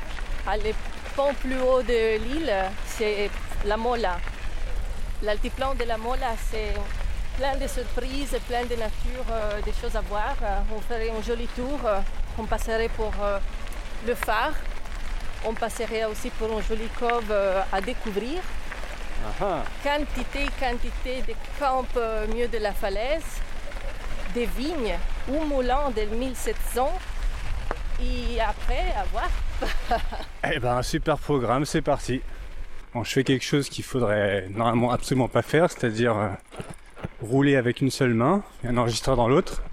à 0.45 0.55
pont 1.15 1.33
plus 1.41 1.60
haut 1.62 1.81
de 1.81 2.17
l'île, 2.17 2.53
c'est 2.86 3.29
la 3.65 3.77
Mola. 3.77 4.17
L'altiplan 5.22 5.75
de 5.75 5.86
la 5.86 5.98
Mola, 5.98 6.31
c'est 6.51 6.74
plein 7.38 7.55
de 7.57 7.67
surprises, 7.67 8.36
plein 8.48 8.63
de 8.63 8.75
nature, 8.75 9.25
euh, 9.31 9.62
des 9.62 9.72
choses 9.74 9.95
à 9.95 10.01
voir. 10.01 10.36
On 10.75 10.81
ferait 10.81 11.10
un 11.10 11.22
joli 11.22 11.48
tour. 11.55 11.79
euh, 11.86 12.00
On 12.38 12.45
passerait 12.45 12.89
pour 12.89 13.13
euh, 13.22 13.39
le 14.05 14.15
phare. 14.15 14.53
On 15.45 15.53
passerait 15.53 16.05
aussi 16.05 16.29
pour 16.31 16.51
une 16.51 16.63
jolie 16.63 16.89
cove 17.00 17.33
à 17.72 17.81
découvrir. 17.81 18.39
Ah. 19.41 19.63
Quantité, 19.84 20.46
quantité 20.60 21.22
de 21.27 21.34
camps 21.60 21.86
euh, 21.98 22.27
mieux 22.27 22.48
de 22.48 22.58
la 22.58 22.74
falaise, 22.74 23.24
des 24.34 24.46
vignes 24.46 24.98
ou 25.27 25.43
moulins 25.46 25.91
de 25.96 26.15
1700. 26.15 26.91
Et 28.01 28.39
après, 28.41 28.93
à 28.98 29.03
voir. 29.12 29.29
Eh 30.51 30.60
ben, 30.60 30.77
un 30.77 30.84
super 30.84 31.17
programme, 31.17 31.65
c'est 31.65 31.82
parti. 31.82 32.22
Bon, 32.93 33.03
je 33.03 33.12
fais 33.12 33.24
quelque 33.24 33.46
chose 33.46 33.70
qu'il 33.70 33.84
faudrait 33.84 34.48
normalement 34.50 34.91
absolument 34.91 35.29
pas 35.29 35.41
faire, 35.41 35.72
c'est-à-dire 35.72 36.17
euh, 36.17 36.27
rouler 37.22 37.55
avec 37.55 37.82
une 37.82 37.89
seule 37.89 38.13
main 38.13 38.43
et 38.63 38.67
un 38.67 38.77
enregistreur 38.77 39.15
dans 39.15 39.29
l'autre. 39.29 39.63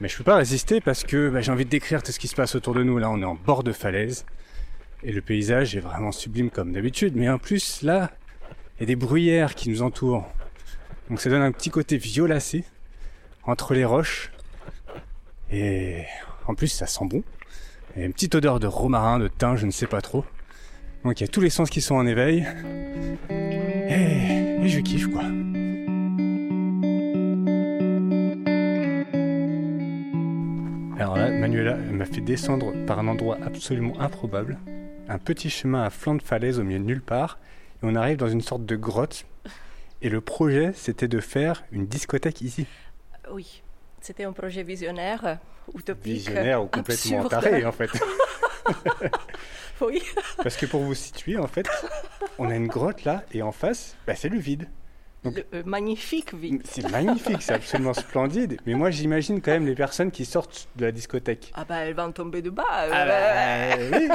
Mais 0.00 0.08
je 0.08 0.16
peux 0.18 0.24
pas 0.24 0.36
résister 0.36 0.80
parce 0.80 1.04
que 1.04 1.30
bah, 1.30 1.40
j'ai 1.40 1.52
envie 1.52 1.64
de 1.64 1.70
décrire 1.70 2.02
tout 2.02 2.12
ce 2.12 2.18
qui 2.18 2.28
se 2.28 2.34
passe 2.34 2.54
autour 2.54 2.74
de 2.74 2.82
nous. 2.82 2.98
Là, 2.98 3.10
on 3.10 3.22
est 3.22 3.24
en 3.24 3.36
bord 3.36 3.62
de 3.62 3.72
falaise 3.72 4.26
et 5.02 5.12
le 5.12 5.22
paysage 5.22 5.76
est 5.76 5.80
vraiment 5.80 6.12
sublime 6.12 6.50
comme 6.50 6.72
d'habitude. 6.72 7.14
Mais 7.16 7.28
en 7.28 7.38
plus, 7.38 7.82
là, 7.82 8.10
a 8.84 8.86
des 8.86 8.96
bruyères 8.96 9.54
qui 9.54 9.70
nous 9.70 9.82
entourent. 9.82 10.26
Donc 11.08 11.20
ça 11.20 11.30
donne 11.30 11.42
un 11.42 11.52
petit 11.52 11.70
côté 11.70 11.96
violacé 11.96 12.64
entre 13.44 13.74
les 13.74 13.84
roches. 13.84 14.32
Et 15.50 16.02
en 16.46 16.54
plus, 16.54 16.68
ça 16.68 16.86
sent 16.86 17.04
bon. 17.04 17.22
A 17.96 18.00
une 18.00 18.12
petite 18.12 18.34
odeur 18.34 18.60
de 18.60 18.66
romarin, 18.66 19.18
de 19.18 19.28
thym, 19.28 19.56
je 19.56 19.66
ne 19.66 19.70
sais 19.70 19.86
pas 19.86 20.00
trop. 20.00 20.24
Donc 21.04 21.20
il 21.20 21.24
y 21.24 21.24
a 21.24 21.28
tous 21.28 21.40
les 21.40 21.50
sens 21.50 21.70
qui 21.70 21.80
sont 21.80 21.94
en 21.94 22.06
éveil. 22.06 22.46
Et, 23.30 24.58
et 24.62 24.68
je 24.68 24.80
kiffe 24.80 25.06
quoi. 25.06 25.22
Alors 30.98 31.16
là, 31.16 31.30
Manuela 31.30 31.76
m'a 31.76 32.04
fait 32.06 32.20
descendre 32.20 32.72
par 32.86 32.98
un 32.98 33.06
endroit 33.06 33.38
absolument 33.44 34.00
improbable. 34.00 34.58
Un 35.08 35.18
petit 35.18 35.50
chemin 35.50 35.84
à 35.84 35.90
flanc 35.90 36.16
de 36.16 36.22
falaise 36.22 36.58
au 36.58 36.64
milieu 36.64 36.80
de 36.80 36.84
nulle 36.84 37.02
part. 37.02 37.38
On 37.88 37.94
arrive 37.94 38.16
dans 38.16 38.28
une 38.28 38.40
sorte 38.40 38.66
de 38.66 38.74
grotte. 38.74 39.26
Et 40.02 40.08
le 40.08 40.20
projet, 40.20 40.72
c'était 40.74 41.06
de 41.06 41.20
faire 41.20 41.64
une 41.70 41.86
discothèque 41.86 42.40
ici. 42.40 42.66
Oui, 43.30 43.62
c'était 44.00 44.24
un 44.24 44.32
projet 44.32 44.64
visionnaire, 44.64 45.24
euh, 45.24 45.34
utopique. 45.72 46.14
Visionnaire 46.14 46.64
ou 46.64 46.66
complètement 46.66 47.22
absurde. 47.22 47.30
taré 47.30 47.64
en 47.64 47.72
fait. 47.72 47.90
Oui. 49.80 50.02
Parce 50.38 50.56
que 50.56 50.64
pour 50.64 50.80
vous 50.80 50.94
situer, 50.94 51.36
en 51.36 51.46
fait, 51.46 51.68
on 52.38 52.48
a 52.50 52.56
une 52.56 52.66
grotte 52.66 53.04
là, 53.04 53.24
et 53.32 53.42
en 53.42 53.52
face, 53.52 53.94
bah, 54.06 54.14
c'est 54.16 54.30
le 54.30 54.38
vide. 54.38 54.68
Donc- 55.26 55.36
Le, 55.36 55.58
euh, 55.58 55.62
magnifique 55.64 56.34
vie. 56.34 56.58
C'est 56.64 56.88
magnifique, 56.90 57.42
c'est 57.42 57.54
absolument 57.54 57.94
splendide. 57.94 58.58
Mais 58.66 58.74
moi, 58.74 58.90
j'imagine 58.90 59.40
quand 59.40 59.52
même 59.52 59.66
les 59.66 59.74
personnes 59.74 60.10
qui 60.10 60.24
sortent 60.24 60.68
de 60.76 60.86
la 60.86 60.92
discothèque. 60.92 61.52
Ah 61.54 61.64
bah 61.68 61.78
elles 61.78 61.94
vont 61.94 62.12
tomber 62.12 62.42
de 62.42 62.50
bas. 62.50 62.64
Ah 62.68 62.84
euh, 62.84 63.88
bah, 63.90 63.98
oui. 63.98 64.08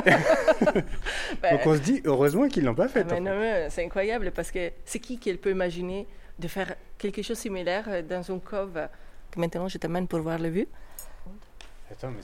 bah, 1.42 1.52
Donc 1.52 1.62
on 1.66 1.76
se 1.76 1.80
dit, 1.82 2.02
heureusement 2.06 2.48
qu'ils 2.48 2.64
l'ont 2.64 2.76
pas 2.76 2.86
ah, 2.86 2.90
fait. 2.90 3.20
mais 3.20 3.70
c'est 3.70 3.86
incroyable 3.86 4.32
parce 4.32 4.52
que 4.52 4.72
c'est 4.86 5.00
qui 5.00 5.18
qui 5.18 5.34
peut 5.36 5.52
imaginer 5.52 6.08
de 6.40 6.48
faire 6.48 6.76
quelque 6.98 7.22
chose 7.22 7.38
de 7.38 7.42
similaire 7.42 7.86
euh, 7.88 8.02
dans 8.02 8.22
une 8.22 8.42
cove 8.42 8.88
que 9.30 9.40
maintenant 9.40 9.68
je 9.68 9.78
t'amène 9.78 10.08
pour 10.08 10.20
voir 10.20 10.40
le 10.40 10.50
vue? 10.50 10.68
Attends, 11.92 12.12
mais 12.12 12.24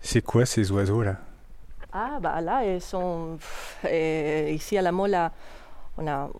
c'est... 0.00 0.22
Quoi 0.22 0.46
ces 0.46 0.70
oiseaux 0.72 1.02
là 1.02 1.16
Ah 1.92 2.18
bah 2.20 2.40
là 2.40 2.64
ils 2.64 2.80
sont 2.80 3.38
euh, 3.84 4.50
ici 4.50 4.78
à 4.78 4.82
la 4.82 4.92
Mola, 4.92 5.32
on 5.98 6.06
a 6.06 6.30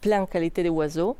plein 0.00 0.22
de 0.22 0.28
qualités 0.28 0.62
d'oiseaux. 0.64 1.16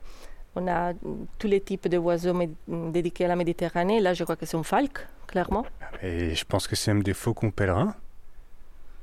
On 0.56 0.66
a 0.66 0.92
mm, 0.92 0.99
tous 1.38 1.46
les 1.46 1.60
types 1.60 1.88
d'oiseaux 1.88 2.34
mé- 2.34 2.50
dédiés 2.68 3.25
à 3.26 3.28
la 3.28 3.37
Méditerranée. 3.37 4.00
Là, 4.00 4.14
je 4.14 4.25
crois 4.25 4.37
que 4.37 4.46
c'est 4.46 4.56
un 4.56 4.62
falque, 4.62 5.06
clairement. 5.26 5.64
Et 6.02 6.34
je 6.34 6.44
pense 6.44 6.66
que 6.66 6.75
c'est 6.76 6.92
même 6.92 7.02
des 7.02 7.14
faucons 7.14 7.50
pèlerins. 7.50 7.94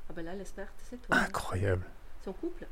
Ah 0.10 0.14
bah 0.16 0.22
là, 0.24 0.34
l'experte, 0.36 0.74
c'est 0.90 1.02
toi. 1.02 1.16
Incroyable. 1.18 1.84
Son 2.26 2.34
couple. 2.34 2.66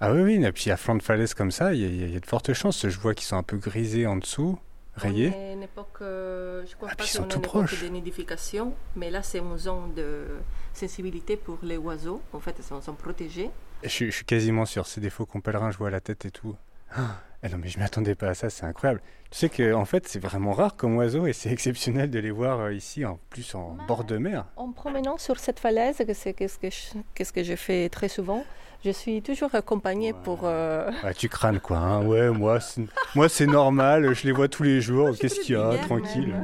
Ah 0.00 0.12
oui, 0.12 0.22
oui, 0.22 0.44
et 0.44 0.52
puis 0.52 0.70
à 0.70 0.76
flanc 0.76 0.94
de 0.94 1.02
falaise 1.02 1.34
comme 1.34 1.50
ça, 1.50 1.74
il 1.74 1.80
y, 1.80 1.84
a- 1.84 1.88
il 2.06 2.12
y 2.14 2.16
a 2.16 2.20
de 2.20 2.26
fortes 2.26 2.52
chances. 2.52 2.88
Je 2.88 2.98
vois 3.00 3.14
qu'ils 3.14 3.26
sont 3.26 3.36
un 3.36 3.42
peu 3.42 3.56
grisés 3.58 4.06
en 4.06 4.16
dessous, 4.16 4.58
rayés. 4.96 5.32
On 5.36 5.40
est 5.40 5.52
une 5.54 5.62
époque, 5.64 5.98
euh, 6.00 6.64
je 6.66 6.74
crois 6.76 6.88
Ah, 6.92 6.94
pas 6.96 7.04
qu'on 7.04 7.24
tout 7.24 7.36
une 7.36 7.42
proches. 7.42 7.82
nidification, 7.84 8.72
mais 8.96 9.10
là 9.10 9.22
c'est 9.22 9.38
une 9.38 9.58
zone 9.58 9.92
de 9.94 10.26
sensibilité 10.72 11.36
pour 11.36 11.58
les 11.62 11.76
oiseaux. 11.76 12.22
En 12.32 12.40
fait, 12.40 12.54
ils 12.58 12.64
sont, 12.64 12.80
sont 12.80 12.94
protégés. 12.94 13.50
Je, 13.82 13.88
suis- 13.88 14.06
je 14.10 14.16
suis 14.16 14.24
quasiment 14.24 14.64
sûr, 14.66 14.86
c'est 14.86 15.00
des 15.00 15.10
faucons 15.10 15.40
pèlerins, 15.40 15.70
je 15.70 15.78
vois 15.78 15.90
la 15.90 16.00
tête 16.00 16.24
et 16.26 16.30
tout. 16.30 16.54
Ah, 16.96 17.48
non 17.50 17.56
mais 17.58 17.68
je 17.68 17.78
m'attendais 17.78 18.14
pas 18.14 18.28
à 18.28 18.34
ça, 18.34 18.50
c'est 18.50 18.64
incroyable. 18.66 19.00
Tu 19.30 19.38
sais 19.38 19.48
que 19.48 19.72
en 19.72 19.84
fait 19.86 20.06
c'est 20.08 20.18
vraiment 20.18 20.52
rare 20.52 20.76
comme 20.76 20.96
oiseau 20.96 21.26
et 21.26 21.32
c'est 21.32 21.50
exceptionnel 21.52 22.10
de 22.10 22.18
les 22.18 22.30
voir 22.30 22.60
euh, 22.60 22.72
ici 22.74 23.04
en 23.06 23.18
plus 23.30 23.54
en 23.54 23.76
bord 23.88 24.04
de 24.04 24.18
mer. 24.18 24.44
En 24.56 24.72
promenant 24.72 25.16
sur 25.16 25.38
cette 25.38 25.58
falaise, 25.60 25.96
que 26.06 26.12
c'est 26.12 26.34
qu'est-ce 26.34 26.58
que 26.58 26.68
je, 26.70 26.98
qu'est-ce 27.14 27.32
que 27.32 27.42
je 27.42 27.54
fais 27.56 27.88
très 27.88 28.08
souvent, 28.08 28.44
je 28.84 28.90
suis 28.90 29.22
toujours 29.22 29.54
accompagnée 29.54 30.12
pour. 30.12 30.40
euh, 30.44 30.90
Ouais, 31.04 31.14
tu 31.14 31.28
crânes 31.30 31.60
quoi, 31.60 31.78
hein 31.78 32.04
ouais 32.06 32.28
moi 32.30 32.60
c'est, 32.60 32.82
moi 33.14 33.28
c'est 33.30 33.46
normal, 33.46 34.12
je 34.14 34.26
les 34.26 34.32
vois 34.32 34.48
tous 34.48 34.64
les 34.64 34.80
jours, 34.82 35.16
qu'est-ce 35.18 35.40
qu'il 35.40 35.54
y 35.54 35.58
a, 35.58 35.78
tranquille. 35.78 36.34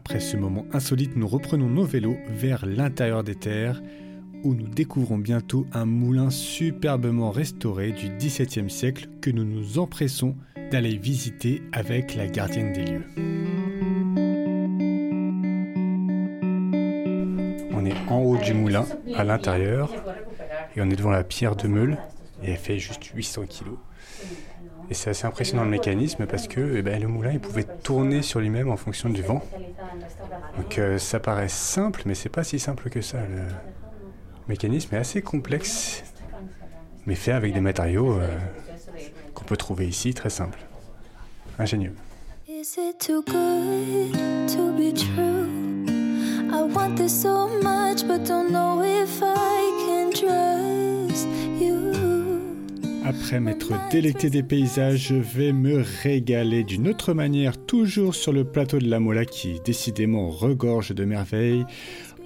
Après 0.00 0.18
ce 0.18 0.38
moment 0.38 0.64
insolite, 0.72 1.14
nous 1.14 1.28
reprenons 1.28 1.68
nos 1.68 1.84
vélos 1.84 2.16
vers 2.30 2.64
l'intérieur 2.64 3.22
des 3.22 3.34
terres 3.34 3.82
où 4.44 4.54
nous 4.54 4.66
découvrons 4.66 5.18
bientôt 5.18 5.66
un 5.72 5.84
moulin 5.84 6.30
superbement 6.30 7.30
restauré 7.30 7.92
du 7.92 8.08
XVIIe 8.08 8.70
siècle 8.70 9.08
que 9.20 9.30
nous 9.30 9.44
nous 9.44 9.78
empressons 9.78 10.36
d'aller 10.72 10.96
visiter 10.96 11.62
avec 11.72 12.14
la 12.14 12.28
gardienne 12.28 12.72
des 12.72 12.84
lieux. 12.86 13.04
On 17.72 17.84
est 17.84 18.08
en 18.08 18.20
haut 18.20 18.38
du 18.38 18.54
moulin, 18.54 18.86
à 19.14 19.22
l'intérieur, 19.22 19.92
et 20.74 20.80
on 20.80 20.88
est 20.88 20.96
devant 20.96 21.10
la 21.10 21.24
pierre 21.24 21.56
de 21.56 21.68
meule, 21.68 21.98
et 22.42 22.52
elle 22.52 22.56
fait 22.56 22.78
juste 22.78 23.04
800 23.04 23.42
kilos. 23.50 23.78
Et 24.90 24.94
c'est 24.94 25.10
assez 25.10 25.24
impressionnant 25.24 25.62
le 25.62 25.70
mécanisme 25.70 26.26
parce 26.26 26.48
que 26.48 26.74
eh 26.76 26.82
ben, 26.82 27.00
le 27.00 27.06
moulin 27.06 27.30
il 27.32 27.40
pouvait 27.40 27.64
tourner 27.64 28.22
sur 28.22 28.40
lui-même 28.40 28.70
en 28.70 28.76
fonction 28.76 29.08
du 29.08 29.22
vent. 29.22 29.40
Donc 30.56 30.78
euh, 30.78 30.98
ça 30.98 31.20
paraît 31.20 31.48
simple, 31.48 32.02
mais 32.06 32.14
c'est 32.14 32.28
pas 32.28 32.42
si 32.42 32.58
simple 32.58 32.90
que 32.90 33.00
ça. 33.00 33.18
Le 33.20 33.44
mécanisme 34.48 34.94
est 34.96 34.98
assez 34.98 35.22
complexe, 35.22 36.02
mais 37.06 37.14
fait 37.14 37.32
avec 37.32 37.54
des 37.54 37.60
matériaux 37.60 38.18
euh, 38.18 38.26
qu'on 39.32 39.44
peut 39.44 39.56
trouver 39.56 39.86
ici, 39.86 40.12
très 40.12 40.30
simples. 40.30 40.58
Ingénieux. 41.58 41.94
Is 42.48 42.76
it 42.76 42.98
too 42.98 43.22
good 43.22 44.12
to 44.48 44.72
be 44.72 44.92
true? 44.92 45.48
I 46.52 46.62
want 46.62 46.96
this 46.96 47.22
so 47.22 47.48
much, 47.62 48.06
but 48.06 48.26
don't 48.26 48.50
know 48.50 48.82
if 48.82 49.22
I 49.22 49.86
can 49.86 50.10
trust. 50.10 50.69
Après 53.04 53.40
m'être 53.40 53.72
délecté 53.90 54.28
des 54.28 54.42
paysages, 54.42 55.08
je 55.08 55.14
vais 55.14 55.52
me 55.52 55.82
régaler 56.02 56.64
d'une 56.64 56.86
autre 56.88 57.14
manière, 57.14 57.56
toujours 57.56 58.14
sur 58.14 58.32
le 58.32 58.44
plateau 58.44 58.78
de 58.78 58.88
la 58.88 59.00
Mola 59.00 59.24
qui 59.24 59.60
décidément 59.64 60.28
regorge 60.28 60.94
de 60.94 61.04
merveilles, 61.04 61.64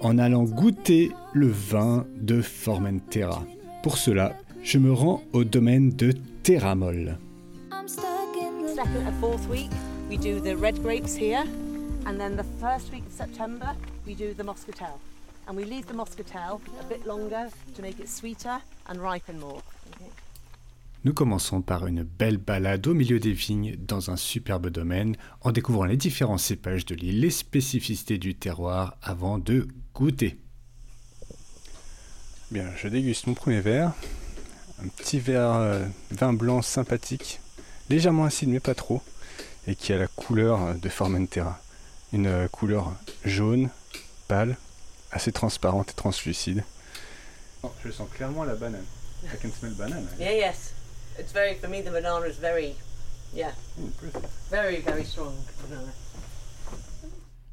en 0.01 0.17
allant 0.17 0.43
goûter 0.43 1.11
le 1.33 1.47
vin 1.47 2.05
de 2.17 2.41
Formentera. 2.41 3.43
Pour 3.83 3.97
cela, 3.97 4.33
je 4.63 4.77
me 4.77 4.91
rends 4.91 5.23
au 5.31 5.43
domaine 5.43 5.91
de 5.91 6.13
Terramol. 6.43 7.17
Second 7.87 9.07
and 9.07 9.13
fourth 9.21 9.47
week, 9.49 9.71
we 10.09 10.17
do 10.17 10.41
the 10.41 10.55
red 10.59 10.81
grapes 10.83 11.15
here, 11.15 11.43
and 12.05 12.17
then 12.17 12.35
the 12.35 12.45
first 12.59 12.91
week 12.91 13.05
of 13.05 13.13
September, 13.13 13.73
we 14.05 14.13
do 14.13 14.33
the 14.33 14.43
Moscatel. 14.43 14.99
And 15.47 15.55
we 15.55 15.63
leave 15.63 15.85
the 15.85 15.93
Moscatel 15.93 16.59
a 16.81 16.83
bit 16.89 17.05
longer 17.05 17.49
to 17.75 17.81
make 17.81 17.99
it 17.99 18.09
sweeter 18.09 18.59
and 18.87 18.99
ripen 18.99 19.39
more. 19.39 19.61
Nous 21.05 21.13
commençons 21.13 21.61
par 21.61 21.85
une 21.85 22.01
belle 22.01 22.37
balade 22.37 22.87
au 22.87 22.95
milieu 22.95 23.19
des 23.19 23.31
vignes 23.31 23.75
dans 23.77 24.09
un 24.09 24.15
superbe 24.15 24.69
domaine 24.69 25.15
en 25.41 25.51
découvrant 25.51 25.85
les 25.85 25.97
différents 25.97 26.39
cépages 26.39 26.83
de 26.83 26.95
l'île, 26.95 27.19
les 27.19 27.29
spécificités 27.29 28.17
du 28.17 28.33
terroir 28.33 28.97
avant 29.03 29.37
de 29.37 29.67
goûter. 29.93 30.35
Bien, 32.49 32.71
je 32.75 32.87
déguste 32.87 33.27
mon 33.27 33.35
premier 33.35 33.61
verre. 33.61 33.91
Un 34.83 34.87
petit 34.87 35.19
verre 35.19 35.51
euh, 35.51 35.85
vin 36.09 36.33
blanc 36.33 36.63
sympathique, 36.63 37.39
légèrement 37.87 38.25
acide 38.25 38.49
mais 38.49 38.59
pas 38.59 38.73
trop, 38.73 39.03
et 39.67 39.75
qui 39.75 39.93
a 39.93 39.99
la 39.99 40.07
couleur 40.07 40.59
euh, 40.63 40.73
de 40.73 40.89
Formentera. 40.89 41.61
Une 42.13 42.25
euh, 42.25 42.47
couleur 42.47 42.95
jaune, 43.23 43.69
pâle, 44.27 44.57
assez 45.11 45.31
transparente 45.31 45.91
et 45.91 45.93
translucide. 45.93 46.63
Oh, 47.61 47.71
je 47.85 47.91
sens 47.91 48.09
clairement 48.09 48.43
la 48.43 48.55
banane. 48.55 48.85
I 49.23 49.37
can 49.39 49.51
smell 49.51 49.73
banane. 49.75 50.07
Yeah, 50.19 50.33
yes. 50.33 50.73
It's 51.19 51.31
very, 51.33 51.55
for 51.55 51.69
me, 51.69 51.81
the 51.81 51.91
banana 51.91 52.25
is 52.27 52.37
very, 52.39 52.75
yeah, 53.33 53.51
Mm, 53.79 53.89
perfect. 54.01 54.25
very, 54.51 54.77
very 54.81 55.05
strong 55.05 55.33
banana. 55.69 55.91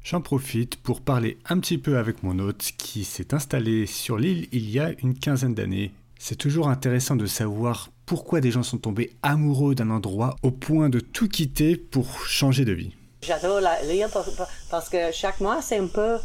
J'en 0.03 0.21
profite 0.21 0.75
pour 0.77 0.99
parler 1.01 1.37
un 1.49 1.59
petit 1.59 1.77
peu 1.77 1.97
avec 1.97 2.23
mon 2.23 2.37
hôte 2.39 2.71
qui 2.77 3.05
s'est 3.05 3.33
installé 3.33 3.85
sur 3.85 4.17
l'île 4.17 4.47
il 4.51 4.69
y 4.69 4.79
a 4.79 4.91
une 5.01 5.17
quinzaine 5.17 5.53
d'années. 5.55 5.91
C'est 6.19 6.35
toujours 6.35 6.67
intéressant 6.67 7.15
de 7.15 7.25
savoir 7.25 7.89
pourquoi 8.05 8.41
des 8.41 8.51
gens 8.51 8.63
sont 8.63 8.77
tombés 8.77 9.13
amoureux 9.23 9.75
d'un 9.75 9.89
endroit 9.89 10.35
au 10.43 10.51
point 10.51 10.89
de 10.89 10.99
tout 10.99 11.29
quitter 11.29 11.77
pour 11.77 12.25
changer 12.25 12.65
de 12.65 12.73
vie. 12.73 12.91
J'adore 13.21 13.61
la- 13.61 13.81
l'île 13.83 14.07
par- 14.11 14.29
par- 14.35 14.49
parce 14.69 14.89
que 14.89 15.11
chaque 15.13 15.39
mois, 15.39 15.61
c'est 15.61 15.77
un 15.77 15.87
peu, 15.87 16.17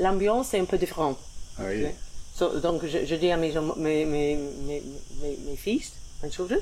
l'ambiance 0.00 0.54
est 0.54 0.60
un 0.60 0.64
peu 0.64 0.78
différente. 0.78 1.18
Ah 1.58 1.64
oui. 1.68 1.86
Donc, 2.62 2.86
je, 2.86 3.04
je 3.06 3.14
dis 3.16 3.30
à 3.30 3.36
mes, 3.36 3.52
mes, 3.76 4.04
mes, 4.06 4.36
mes, 4.66 4.82
mes, 5.22 5.36
mes 5.46 5.56
fils, 5.56 5.92
mes 6.22 6.30
children, 6.30 6.60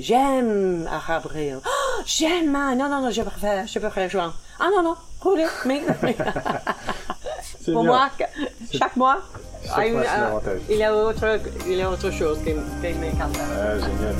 j'aime 0.00 0.88
Arabril. 0.90 1.58
Oh, 1.64 2.02
j'aime, 2.04 2.54
hein. 2.56 2.74
non, 2.74 2.88
non, 2.88 3.00
non, 3.02 3.10
je 3.10 3.22
préfère, 3.22 3.66
je 3.66 3.78
préfère 3.78 4.08
Juin. 4.08 4.32
Ah 4.58 4.68
non, 4.74 4.82
non, 4.82 4.94
roulez, 5.20 5.46
mais, 5.66 5.82
pour 7.64 7.82
bien. 7.82 7.90
moi, 7.92 8.08
que- 8.18 8.76
chaque 8.76 8.96
mois, 8.96 9.18
Chaque 9.66 9.78
a 9.78 9.86
une- 9.86 9.94
mois, 9.94 10.04
c'est 10.44 10.48
euh, 10.50 10.58
il 10.70 10.76
y 10.76 10.84
a 10.84 10.94
autre, 10.94 11.40
il 11.66 11.74
y 11.76 11.82
a 11.82 11.90
autre 11.90 12.10
chose 12.10 12.38
qui, 12.38 12.52
qui 12.52 12.98
m'écarte. 12.98 13.36
Ah, 13.38 13.78
génial. 13.78 14.14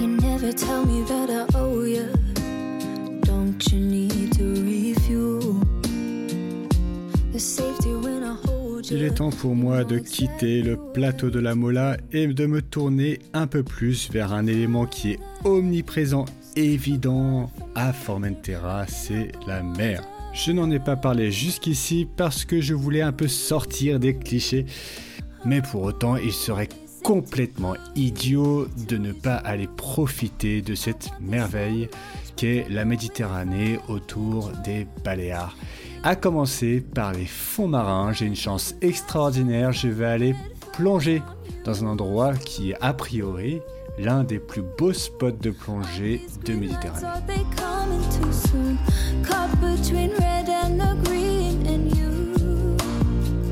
You 0.00 0.08
never 0.08 0.52
tell 0.52 0.84
me 0.84 1.04
that 1.06 1.30
I 1.30 1.46
owe 1.56 1.82
you. 1.84 2.08
Don't 3.22 3.60
you 3.72 3.78
need 3.80 4.32
to 4.36 4.44
refuel? 4.62 5.60
The 7.32 7.38
safety 7.40 7.92
Il 8.90 9.02
est 9.02 9.14
temps 9.14 9.30
pour 9.30 9.54
moi 9.54 9.84
de 9.84 9.98
quitter 9.98 10.60
le 10.60 10.76
plateau 10.76 11.30
de 11.30 11.38
la 11.38 11.54
Mola 11.54 11.96
et 12.12 12.26
de 12.26 12.46
me 12.46 12.60
tourner 12.60 13.20
un 13.32 13.46
peu 13.46 13.62
plus 13.62 14.10
vers 14.10 14.32
un 14.32 14.46
élément 14.46 14.86
qui 14.86 15.12
est 15.12 15.20
omniprésent, 15.44 16.24
évident 16.56 17.50
à 17.74 17.92
Formentera, 17.92 18.86
c'est 18.86 19.32
la 19.46 19.62
mer. 19.62 20.02
Je 20.34 20.52
n'en 20.52 20.70
ai 20.70 20.80
pas 20.80 20.96
parlé 20.96 21.30
jusqu'ici 21.30 22.08
parce 22.16 22.44
que 22.44 22.60
je 22.60 22.74
voulais 22.74 23.02
un 23.02 23.12
peu 23.12 23.28
sortir 23.28 24.00
des 24.00 24.16
clichés, 24.16 24.66
mais 25.44 25.62
pour 25.62 25.82
autant 25.82 26.16
il 26.16 26.32
serait 26.32 26.68
complètement 27.02 27.74
idiot 27.94 28.68
de 28.88 28.96
ne 28.96 29.12
pas 29.12 29.36
aller 29.36 29.68
profiter 29.68 30.60
de 30.60 30.74
cette 30.74 31.10
merveille 31.20 31.88
qu'est 32.36 32.66
la 32.68 32.84
Méditerranée 32.84 33.78
autour 33.88 34.50
des 34.64 34.86
Baléares. 35.04 35.56
À 36.04 36.16
commencer 36.16 36.80
par 36.80 37.12
les 37.12 37.26
fonds 37.26 37.68
marins, 37.68 38.12
j'ai 38.12 38.26
une 38.26 38.34
chance 38.34 38.74
extraordinaire, 38.80 39.70
je 39.70 39.86
vais 39.86 40.04
aller 40.04 40.34
plonger 40.72 41.22
dans 41.64 41.84
un 41.84 41.86
endroit 41.86 42.34
qui 42.34 42.72
est 42.72 42.76
a 42.80 42.92
priori 42.92 43.60
l'un 43.98 44.24
des 44.24 44.40
plus 44.40 44.62
beaux 44.62 44.92
spots 44.92 45.30
de 45.30 45.50
plongée 45.50 46.26
de 46.44 46.54
Méditerranée. 46.54 47.06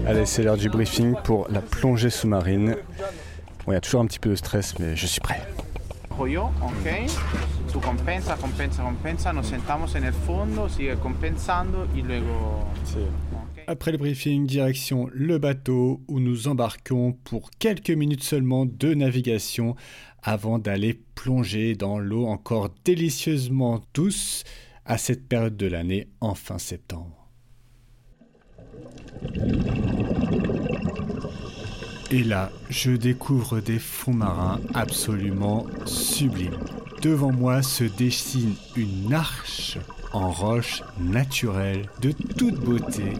Allez, 0.09 0.27
c'est 0.27 0.43
l'heure 0.43 0.57
du 0.57 0.69
briefing 0.69 1.15
pour 1.23 1.47
la 1.51 1.61
plongée 1.61 2.11
sous-marine. 2.11 2.75
Bon, 3.65 3.71
il 3.71 3.75
y 3.75 3.79
a 3.79 3.81
toujours 3.81 4.01
un 4.01 4.07
petit 4.07 4.19
peu 4.19 4.31
de 4.31 4.35
stress, 4.35 4.77
mais 4.81 4.97
je 4.97 5.07
suis 5.07 5.21
prêt. 5.21 5.41
Tú 7.73 7.81
compensa, 7.81 8.37
compensa, 8.37 8.83
compensa. 8.83 9.33
Nos 9.33 9.47
sentamos 9.47 9.95
en 9.95 10.05
el 10.05 10.13
fondo, 10.13 10.69
sigue 10.69 10.97
compensando 10.97 11.87
y 11.95 12.03
luego. 12.03 12.67
ok. 13.33 13.63
Après 13.69 13.93
le 13.93 13.99
briefing, 13.99 14.47
direction 14.47 15.09
le 15.13 15.39
bateau 15.39 16.01
où 16.09 16.19
nous 16.19 16.49
embarquons 16.49 17.13
pour 17.25 17.51
quelques 17.59 17.91
minutes 17.91 18.25
seulement 18.25 18.67
de 18.67 18.95
navigation 18.95 19.77
avant 20.23 20.59
d'aller 20.59 21.01
plonger 21.15 21.77
dans 21.77 21.99
l'eau 21.99 22.27
encore 22.27 22.71
délicieusement 22.85 23.81
douce 23.95 24.43
à 24.85 24.99
cette 24.99 25.29
période 25.29 25.57
de 25.57 25.67
l'année 25.67 26.09
en 26.21 26.35
fin 26.35 26.59
septembre. 26.59 27.29
Et 32.11 32.25
là, 32.25 32.51
je 32.71 32.91
découvre 32.91 33.61
des 33.61 33.79
fonds 33.79 34.15
marins 34.15 34.61
absolument 34.75 35.67
sublimes. 35.87 36.59
Devant 37.03 37.33
moi 37.33 37.63
se 37.63 37.85
dessine 37.85 38.55
une 38.77 39.15
arche 39.15 39.79
en 40.13 40.31
roche 40.31 40.83
naturelle 41.01 41.89
de 42.03 42.13
toute 42.13 42.61
beauté. 42.61 43.15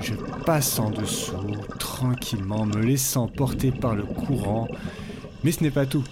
Je 0.00 0.14
passe 0.46 0.78
en 0.78 0.90
dessous 0.90 1.34
tranquillement, 1.78 2.64
me 2.64 2.80
laissant 2.80 3.28
porter 3.28 3.72
par 3.72 3.94
le 3.94 4.04
courant. 4.04 4.68
Mais 5.42 5.52
ce 5.52 5.62
n'est 5.62 5.70
pas 5.70 5.84
tout. 5.84 6.04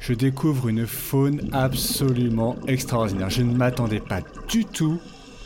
Je 0.00 0.14
découvre 0.14 0.68
une 0.68 0.86
faune 0.86 1.50
absolument 1.52 2.56
extraordinaire. 2.66 3.28
Je 3.28 3.42
ne 3.42 3.54
m'attendais 3.54 4.00
pas 4.00 4.20
du 4.48 4.64
tout 4.64 5.00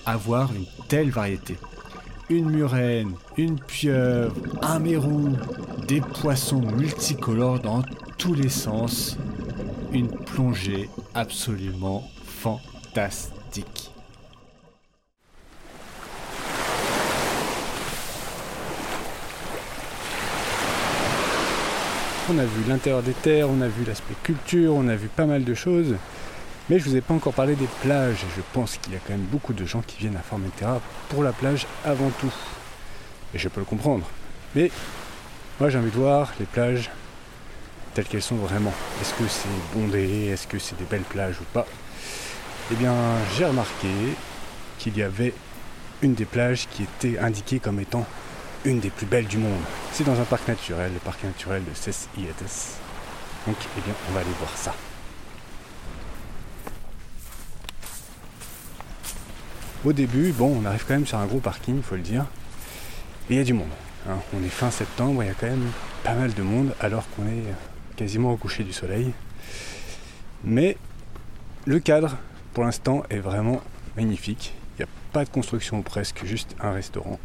à 0.07 0.17
voir 0.17 0.53
une 0.55 0.67
telle 0.87 1.11
variété. 1.11 1.57
Une 2.31 2.51
murène, 2.51 3.12
une 3.37 3.59
pieuvre, 3.59 4.35
un 4.62 4.79
mérou, 4.79 5.31
des 5.88 6.01
poissons 6.01 6.61
multicolores 6.61 7.59
dans 7.61 7.83
tous 8.17 8.35
les 8.35 8.49
sens. 8.49 9.17
Une 9.90 10.11
plongée 10.11 10.90
absolument 11.14 12.05
fantastique. 12.24 13.90
On 22.31 22.37
a 22.37 22.44
vu 22.44 22.64
l'intérieur 22.68 23.03
des 23.03 23.12
terres, 23.12 23.48
on 23.48 23.62
a 23.62 23.68
vu 23.68 23.85
l'aspect 23.87 24.14
culture, 24.22 24.74
on 24.74 24.87
a 24.88 24.94
vu 24.94 25.09
pas 25.09 25.24
mal 25.24 25.44
de 25.44 25.55
choses. 25.55 25.96
Mais 26.68 26.79
je 26.79 26.85
vous 26.85 26.96
ai 26.96 27.01
pas 27.01 27.14
encore 27.14 27.33
parlé 27.33 27.57
des 27.57 27.68
plages. 27.81 28.16
Et 28.16 28.37
je 28.37 28.42
pense 28.53 28.77
qu'il 28.77 28.92
y 28.92 28.96
a 28.96 28.98
quand 28.98 29.14
même 29.14 29.27
beaucoup 29.33 29.55
de 29.55 29.64
gens 29.64 29.81
qui 29.81 29.96
viennent 29.96 30.16
à 30.16 30.22
Formentera 30.22 30.83
pour 31.09 31.22
la 31.22 31.33
plage 31.33 31.66
avant 31.87 32.11
tout. 32.20 32.35
Et 33.33 33.38
je 33.38 33.48
peux 33.48 33.61
le 33.61 33.66
comprendre. 33.66 34.07
Mais 34.55 34.70
moi 35.59 35.70
j'ai 35.70 35.79
envie 35.79 35.90
de 35.90 35.96
voir 35.96 36.35
les 36.38 36.46
plages 36.46 36.90
telles 37.98 38.06
qu'elles 38.06 38.22
sont 38.22 38.37
vraiment. 38.37 38.72
Est-ce 39.00 39.12
que 39.14 39.26
c'est 39.28 39.76
bondé? 39.76 40.28
Est-ce 40.28 40.46
que 40.46 40.61
c'est 40.61 40.78
des 40.78 40.84
belles 40.84 41.00
plages 41.00 41.40
ou 41.40 41.44
pas? 41.52 41.66
Eh 42.70 42.76
bien 42.76 42.94
j'ai 43.37 43.44
remarqué 43.44 43.88
qu'il 44.78 44.96
y 44.96 45.02
avait 45.02 45.34
une 46.02 46.14
des 46.14 46.24
plages 46.24 46.68
qui 46.70 46.84
était 46.84 47.18
indiquée 47.18 47.58
comme 47.58 47.80
étant 47.80 48.06
une 48.64 48.78
des 48.78 48.90
plus 48.90 49.06
belles 49.06 49.26
du 49.26 49.38
monde. 49.38 49.61
C'est 49.90 50.04
dans 50.04 50.20
un 50.20 50.24
parc 50.24 50.46
naturel, 50.46 50.92
le 50.92 51.00
parc 51.00 51.24
naturel 51.24 51.64
de 51.64 51.74
Ses 51.74 52.06
Ietes. 52.16 52.78
Donc 53.48 53.56
eh 53.76 53.80
bien 53.80 53.94
on 54.08 54.12
va 54.12 54.20
aller 54.20 54.30
voir 54.38 54.56
ça. 54.56 54.72
Au 59.84 59.92
début, 59.92 60.30
bon, 60.30 60.61
on 60.62 60.64
arrive 60.66 60.84
quand 60.87 60.94
même 60.94 61.06
sur 61.06 61.18
un 61.18 61.26
gros 61.26 61.40
parking, 61.40 61.78
il 61.78 61.82
faut 61.82 61.96
le 61.96 62.02
dire. 62.02 62.26
Et 63.28 63.34
il 63.34 63.38
y 63.38 63.40
a 63.40 63.44
du 63.44 63.54
monde. 63.54 63.66
hein. 64.08 64.18
On 64.37 64.44
est 64.44 64.48
fin 64.50 64.70
septembre, 64.70 65.24
il 65.24 65.26
y 65.26 65.30
a 65.30 65.34
quand 65.34 65.48
même 65.48 65.72
pas 66.04 66.14
mal 66.14 66.32
de 66.32 66.42
monde 66.42 66.72
alors 66.80 67.02
qu'on 67.11 67.26
est 67.26 67.42
quasiment 67.98 68.32
au 68.32 68.37
coucher 68.37 68.62
du 68.62 68.72
soleil. 68.72 69.12
Mais 70.44 70.76
le 71.66 71.80
cadre, 71.80 72.16
pour 72.54 72.64
l'instant, 72.64 73.02
est 73.11 73.18
vraiment 73.18 73.61
magnifique. 73.96 74.54
Il 74.74 74.82
n'y 74.82 74.84
a 74.84 74.94
pas 75.12 75.24
de 75.24 75.30
construction 75.30 75.82
presque, 75.82 76.24
juste 76.24 76.54
un 76.61 76.72
restaurant. 76.72 77.18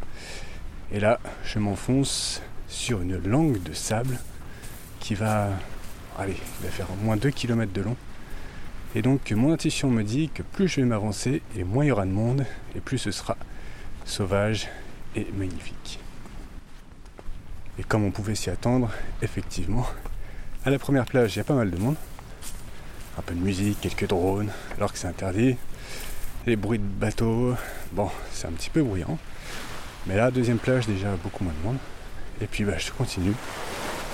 Et 0.92 0.98
là, 0.98 1.20
je 1.44 1.60
m'enfonce 1.60 2.42
sur 2.68 3.02
une 3.02 3.16
langue 3.16 3.62
de 3.62 3.72
sable 3.72 4.18
qui 4.98 5.14
va, 5.14 5.50
allez, 6.18 6.36
faire 6.70 6.88
au 6.90 7.04
moins 7.04 7.16
2 7.16 7.30
km 7.30 7.72
de 7.72 7.82
long. 7.82 7.96
Et 8.96 9.02
donc 9.02 9.30
mon 9.32 9.52
intuition 9.52 9.90
me 9.90 10.02
dit 10.02 10.28
que 10.28 10.42
plus 10.42 10.68
je 10.68 10.80
vais 10.80 10.86
m'avancer 10.86 11.42
et 11.56 11.64
moins 11.64 11.84
il 11.84 11.88
y 11.88 11.90
aura 11.90 12.06
de 12.06 12.12
monde 12.12 12.46
et 12.76 12.80
plus 12.80 12.98
ce 12.98 13.10
sera 13.10 13.36
sauvage 14.04 14.68
et 15.16 15.26
magnifique. 15.36 15.98
Et 17.78 17.82
comme 17.82 18.04
on 18.04 18.12
pouvait 18.12 18.36
s'y 18.36 18.50
attendre, 18.50 18.90
effectivement, 19.20 19.86
à 20.64 20.70
la 20.70 20.78
première 20.78 21.04
plage 21.04 21.34
il 21.34 21.38
y 21.38 21.40
a 21.40 21.44
pas 21.44 21.54
mal 21.54 21.70
de 21.70 21.76
monde. 21.76 21.96
Un 23.18 23.22
peu 23.22 23.34
de 23.34 23.40
musique, 23.40 23.80
quelques 23.80 24.08
drones, 24.08 24.50
alors 24.76 24.92
que 24.92 24.98
c'est 24.98 25.06
interdit. 25.06 25.56
Les 26.46 26.56
bruits 26.56 26.78
de 26.78 26.84
bateaux, 26.84 27.54
bon, 27.92 28.10
c'est 28.32 28.48
un 28.48 28.52
petit 28.52 28.70
peu 28.70 28.82
bruyant. 28.82 29.18
Mais 30.06 30.16
là, 30.16 30.30
deuxième 30.30 30.58
plage, 30.58 30.86
déjà 30.86 31.10
beaucoup 31.22 31.44
moins 31.44 31.52
de 31.52 31.66
monde. 31.66 31.78
Et 32.40 32.46
puis 32.46 32.64
bah, 32.64 32.78
je 32.78 32.90
continue. 32.90 33.34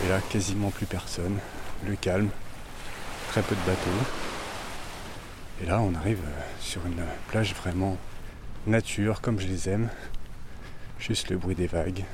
Et 0.05 0.09
là, 0.09 0.19
quasiment 0.29 0.71
plus 0.71 0.87
personne. 0.87 1.39
Le 1.87 1.97
calme, 1.97 2.29
très 3.31 3.43
peu 3.43 3.55
de 3.55 3.61
bateaux. 3.61 3.91
Et 5.63 5.67
là, 5.67 5.81
on 5.81 5.95
arrive 5.95 6.21
euh, 6.25 6.41
sur 6.61 6.85
une 6.87 7.03
plage 7.29 7.55
vraiment 7.55 7.97
nature, 8.67 9.21
comme 9.21 9.39
je 9.39 9.47
les 9.47 9.69
aime. 9.69 9.89
Juste 10.99 11.31
le 11.31 11.39
bruit 11.39 11.55
des 11.55 11.67
vagues, 11.67 12.05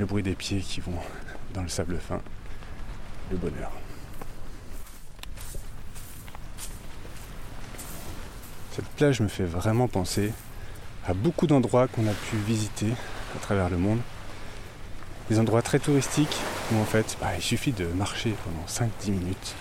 le 0.00 0.06
bruit 0.06 0.22
des 0.22 0.34
pieds 0.34 0.60
qui 0.60 0.80
vont 0.80 0.98
dans 1.52 1.60
le 1.60 1.68
sable 1.68 1.98
fin, 1.98 2.20
le 3.30 3.36
bonheur. 3.36 3.70
Cette 8.72 8.88
plage 8.96 9.20
me 9.20 9.28
fait 9.28 9.44
vraiment 9.44 9.88
penser 9.88 10.32
à 11.06 11.12
beaucoup 11.12 11.46
d'endroits 11.46 11.86
qu'on 11.86 12.06
a 12.06 12.12
pu 12.12 12.36
visiter 12.36 12.88
à 13.36 13.40
travers 13.40 13.68
le 13.68 13.76
monde. 13.76 14.00
Des 15.28 15.38
endroits 15.38 15.60
très 15.60 15.78
touristiques 15.78 16.38
où 16.72 16.78
en 16.78 16.86
fait 16.86 17.18
bah, 17.20 17.32
il 17.36 17.42
suffit 17.42 17.72
de 17.72 17.84
marcher 17.84 18.34
pendant 18.44 18.66
5-10 18.66 19.10
minutes. 19.10 19.54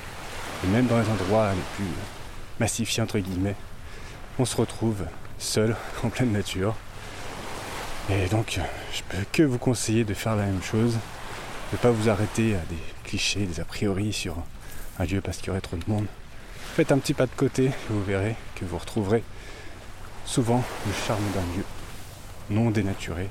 Et 0.63 0.67
même 0.67 0.87
dans 0.87 0.99
les 0.99 1.09
endroits 1.09 1.51
les 1.51 1.61
plus 1.75 1.93
massifiés 2.61 3.03
entre 3.03 3.19
guillemets, 3.19 3.57
on 4.39 4.45
se 4.45 4.55
retrouve 4.55 5.03
seul 5.37 5.75
en 6.03 6.09
pleine 6.09 6.31
nature. 6.31 6.75
Et 8.09 8.27
donc 8.27 8.59
je 8.93 9.01
peux 9.09 9.23
que 9.31 9.43
vous 9.43 9.57
conseiller 9.57 10.03
de 10.03 10.13
faire 10.13 10.35
la 10.35 10.45
même 10.45 10.63
chose, 10.63 10.93
de 10.93 11.77
ne 11.77 11.77
pas 11.77 11.91
vous 11.91 12.09
arrêter 12.09 12.55
à 12.55 12.65
des 12.69 12.79
clichés, 13.03 13.45
des 13.45 13.59
a 13.59 13.65
priori 13.65 14.13
sur 14.13 14.35
un 14.99 15.05
lieu 15.05 15.21
parce 15.21 15.37
qu'il 15.37 15.47
y 15.47 15.49
aurait 15.51 15.61
trop 15.61 15.77
de 15.77 15.83
monde. 15.87 16.05
Faites 16.75 16.91
un 16.91 16.97
petit 16.97 17.13
pas 17.13 17.25
de 17.25 17.35
côté 17.35 17.65
et 17.65 17.71
vous 17.89 18.03
verrez 18.03 18.35
que 18.55 18.65
vous 18.65 18.77
retrouverez 18.77 19.23
souvent 20.25 20.63
le 20.85 20.93
charme 21.07 21.23
d'un 21.33 21.57
lieu 21.57 21.65
non 22.49 22.71
dénaturé 22.71 23.29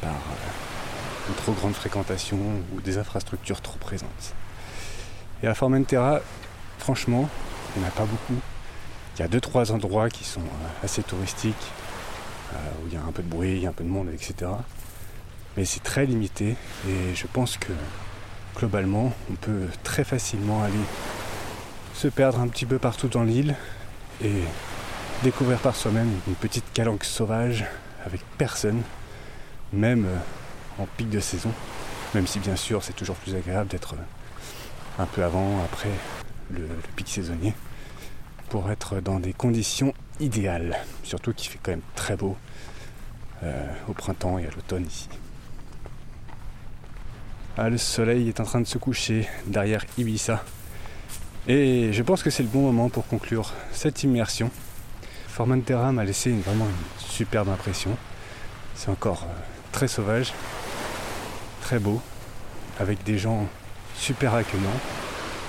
par 0.00 0.10
euh, 0.10 1.28
une 1.28 1.34
trop 1.34 1.52
grande 1.52 1.74
fréquentation 1.74 2.38
ou 2.72 2.80
des 2.80 2.98
infrastructures 2.98 3.60
trop 3.60 3.78
présentes. 3.78 4.34
Et 5.42 5.46
à 5.46 5.54
Formentera, 5.54 6.20
franchement, 6.78 7.28
il 7.74 7.80
n'y 7.80 7.86
en 7.86 7.88
a 7.88 7.92
pas 7.92 8.04
beaucoup. 8.04 8.40
Il 9.16 9.20
y 9.20 9.24
a 9.24 9.28
deux 9.28 9.40
trois 9.40 9.72
endroits 9.72 10.08
qui 10.08 10.24
sont 10.24 10.40
euh, 10.40 10.84
assez 10.84 11.02
touristiques, 11.02 11.54
euh, 11.56 11.89
où 12.82 12.88
il 12.88 12.94
y 12.94 12.96
a 12.96 13.02
un 13.02 13.12
peu 13.12 13.22
de 13.22 13.28
bruit, 13.28 13.66
un 13.66 13.72
peu 13.72 13.84
de 13.84 13.88
monde, 13.88 14.08
etc. 14.12 14.50
Mais 15.56 15.64
c'est 15.64 15.82
très 15.82 16.06
limité 16.06 16.56
et 16.88 17.14
je 17.14 17.26
pense 17.26 17.56
que 17.56 17.72
globalement, 18.56 19.12
on 19.30 19.34
peut 19.34 19.66
très 19.82 20.04
facilement 20.04 20.62
aller 20.62 20.74
se 21.94 22.08
perdre 22.08 22.40
un 22.40 22.48
petit 22.48 22.66
peu 22.66 22.78
partout 22.78 23.08
dans 23.08 23.24
l'île 23.24 23.56
et 24.22 24.42
découvrir 25.22 25.58
par 25.58 25.76
soi-même 25.76 26.10
une 26.26 26.34
petite 26.34 26.72
calanque 26.72 27.04
sauvage 27.04 27.64
avec 28.06 28.22
personne, 28.38 28.82
même 29.72 30.06
euh, 30.06 30.82
en 30.82 30.86
pic 30.96 31.10
de 31.10 31.20
saison, 31.20 31.52
même 32.14 32.26
si 32.26 32.38
bien 32.38 32.56
sûr 32.56 32.82
c'est 32.82 32.94
toujours 32.94 33.16
plus 33.16 33.34
agréable 33.34 33.68
d'être 33.68 33.94
un 34.98 35.06
peu 35.06 35.22
avant, 35.22 35.62
après 35.64 35.90
le, 36.50 36.66
pic 36.96 37.08
saisonnier, 37.08 37.54
pour 38.48 38.70
être 38.70 39.00
dans 39.00 39.20
des 39.20 39.32
conditions 39.32 39.92
idéales, 40.20 40.76
surtout 41.02 41.32
qu'il 41.32 41.50
fait 41.50 41.58
quand 41.62 41.72
même 41.72 41.80
très 41.94 42.16
beau 42.16 42.36
euh, 43.42 43.66
au 43.88 43.92
printemps 43.92 44.38
et 44.38 44.46
à 44.46 44.50
l'automne 44.50 44.86
ici. 44.86 45.08
Ah, 47.56 47.68
le 47.68 47.78
soleil 47.78 48.28
est 48.28 48.40
en 48.40 48.44
train 48.44 48.60
de 48.60 48.66
se 48.66 48.78
coucher 48.78 49.28
derrière 49.46 49.84
Ibiza. 49.98 50.44
Et 51.48 51.92
je 51.92 52.02
pense 52.02 52.22
que 52.22 52.30
c'est 52.30 52.42
le 52.42 52.48
bon 52.48 52.60
moment 52.60 52.88
pour 52.88 53.06
conclure 53.06 53.52
cette 53.72 54.02
immersion. 54.02 54.50
Formentera 55.28 55.90
m'a 55.92 56.04
laissé 56.04 56.30
vraiment 56.32 56.66
une 56.66 57.06
superbe 57.06 57.48
impression. 57.48 57.96
C'est 58.74 58.90
encore 58.90 59.24
euh, 59.24 59.40
très 59.72 59.88
sauvage, 59.88 60.32
très 61.60 61.78
beau, 61.78 62.00
avec 62.78 63.02
des 63.04 63.18
gens 63.18 63.46
super 63.96 64.34
accueillants. 64.34 64.80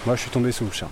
Moi, 0.05 0.15
je 0.15 0.21
suis 0.21 0.31
tombé 0.31 0.51
sous 0.51 0.65
le 0.65 0.71
charme. 0.71 0.91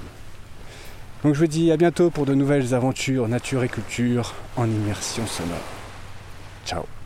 Donc 1.23 1.35
je 1.35 1.39
vous 1.39 1.47
dis 1.47 1.71
à 1.71 1.77
bientôt 1.77 2.09
pour 2.09 2.25
de 2.25 2.33
nouvelles 2.33 2.73
aventures 2.73 3.27
nature 3.27 3.63
et 3.63 3.69
culture 3.69 4.33
en 4.55 4.65
immersion 4.65 5.25
sonore. 5.27 5.57
Ciao 6.65 6.98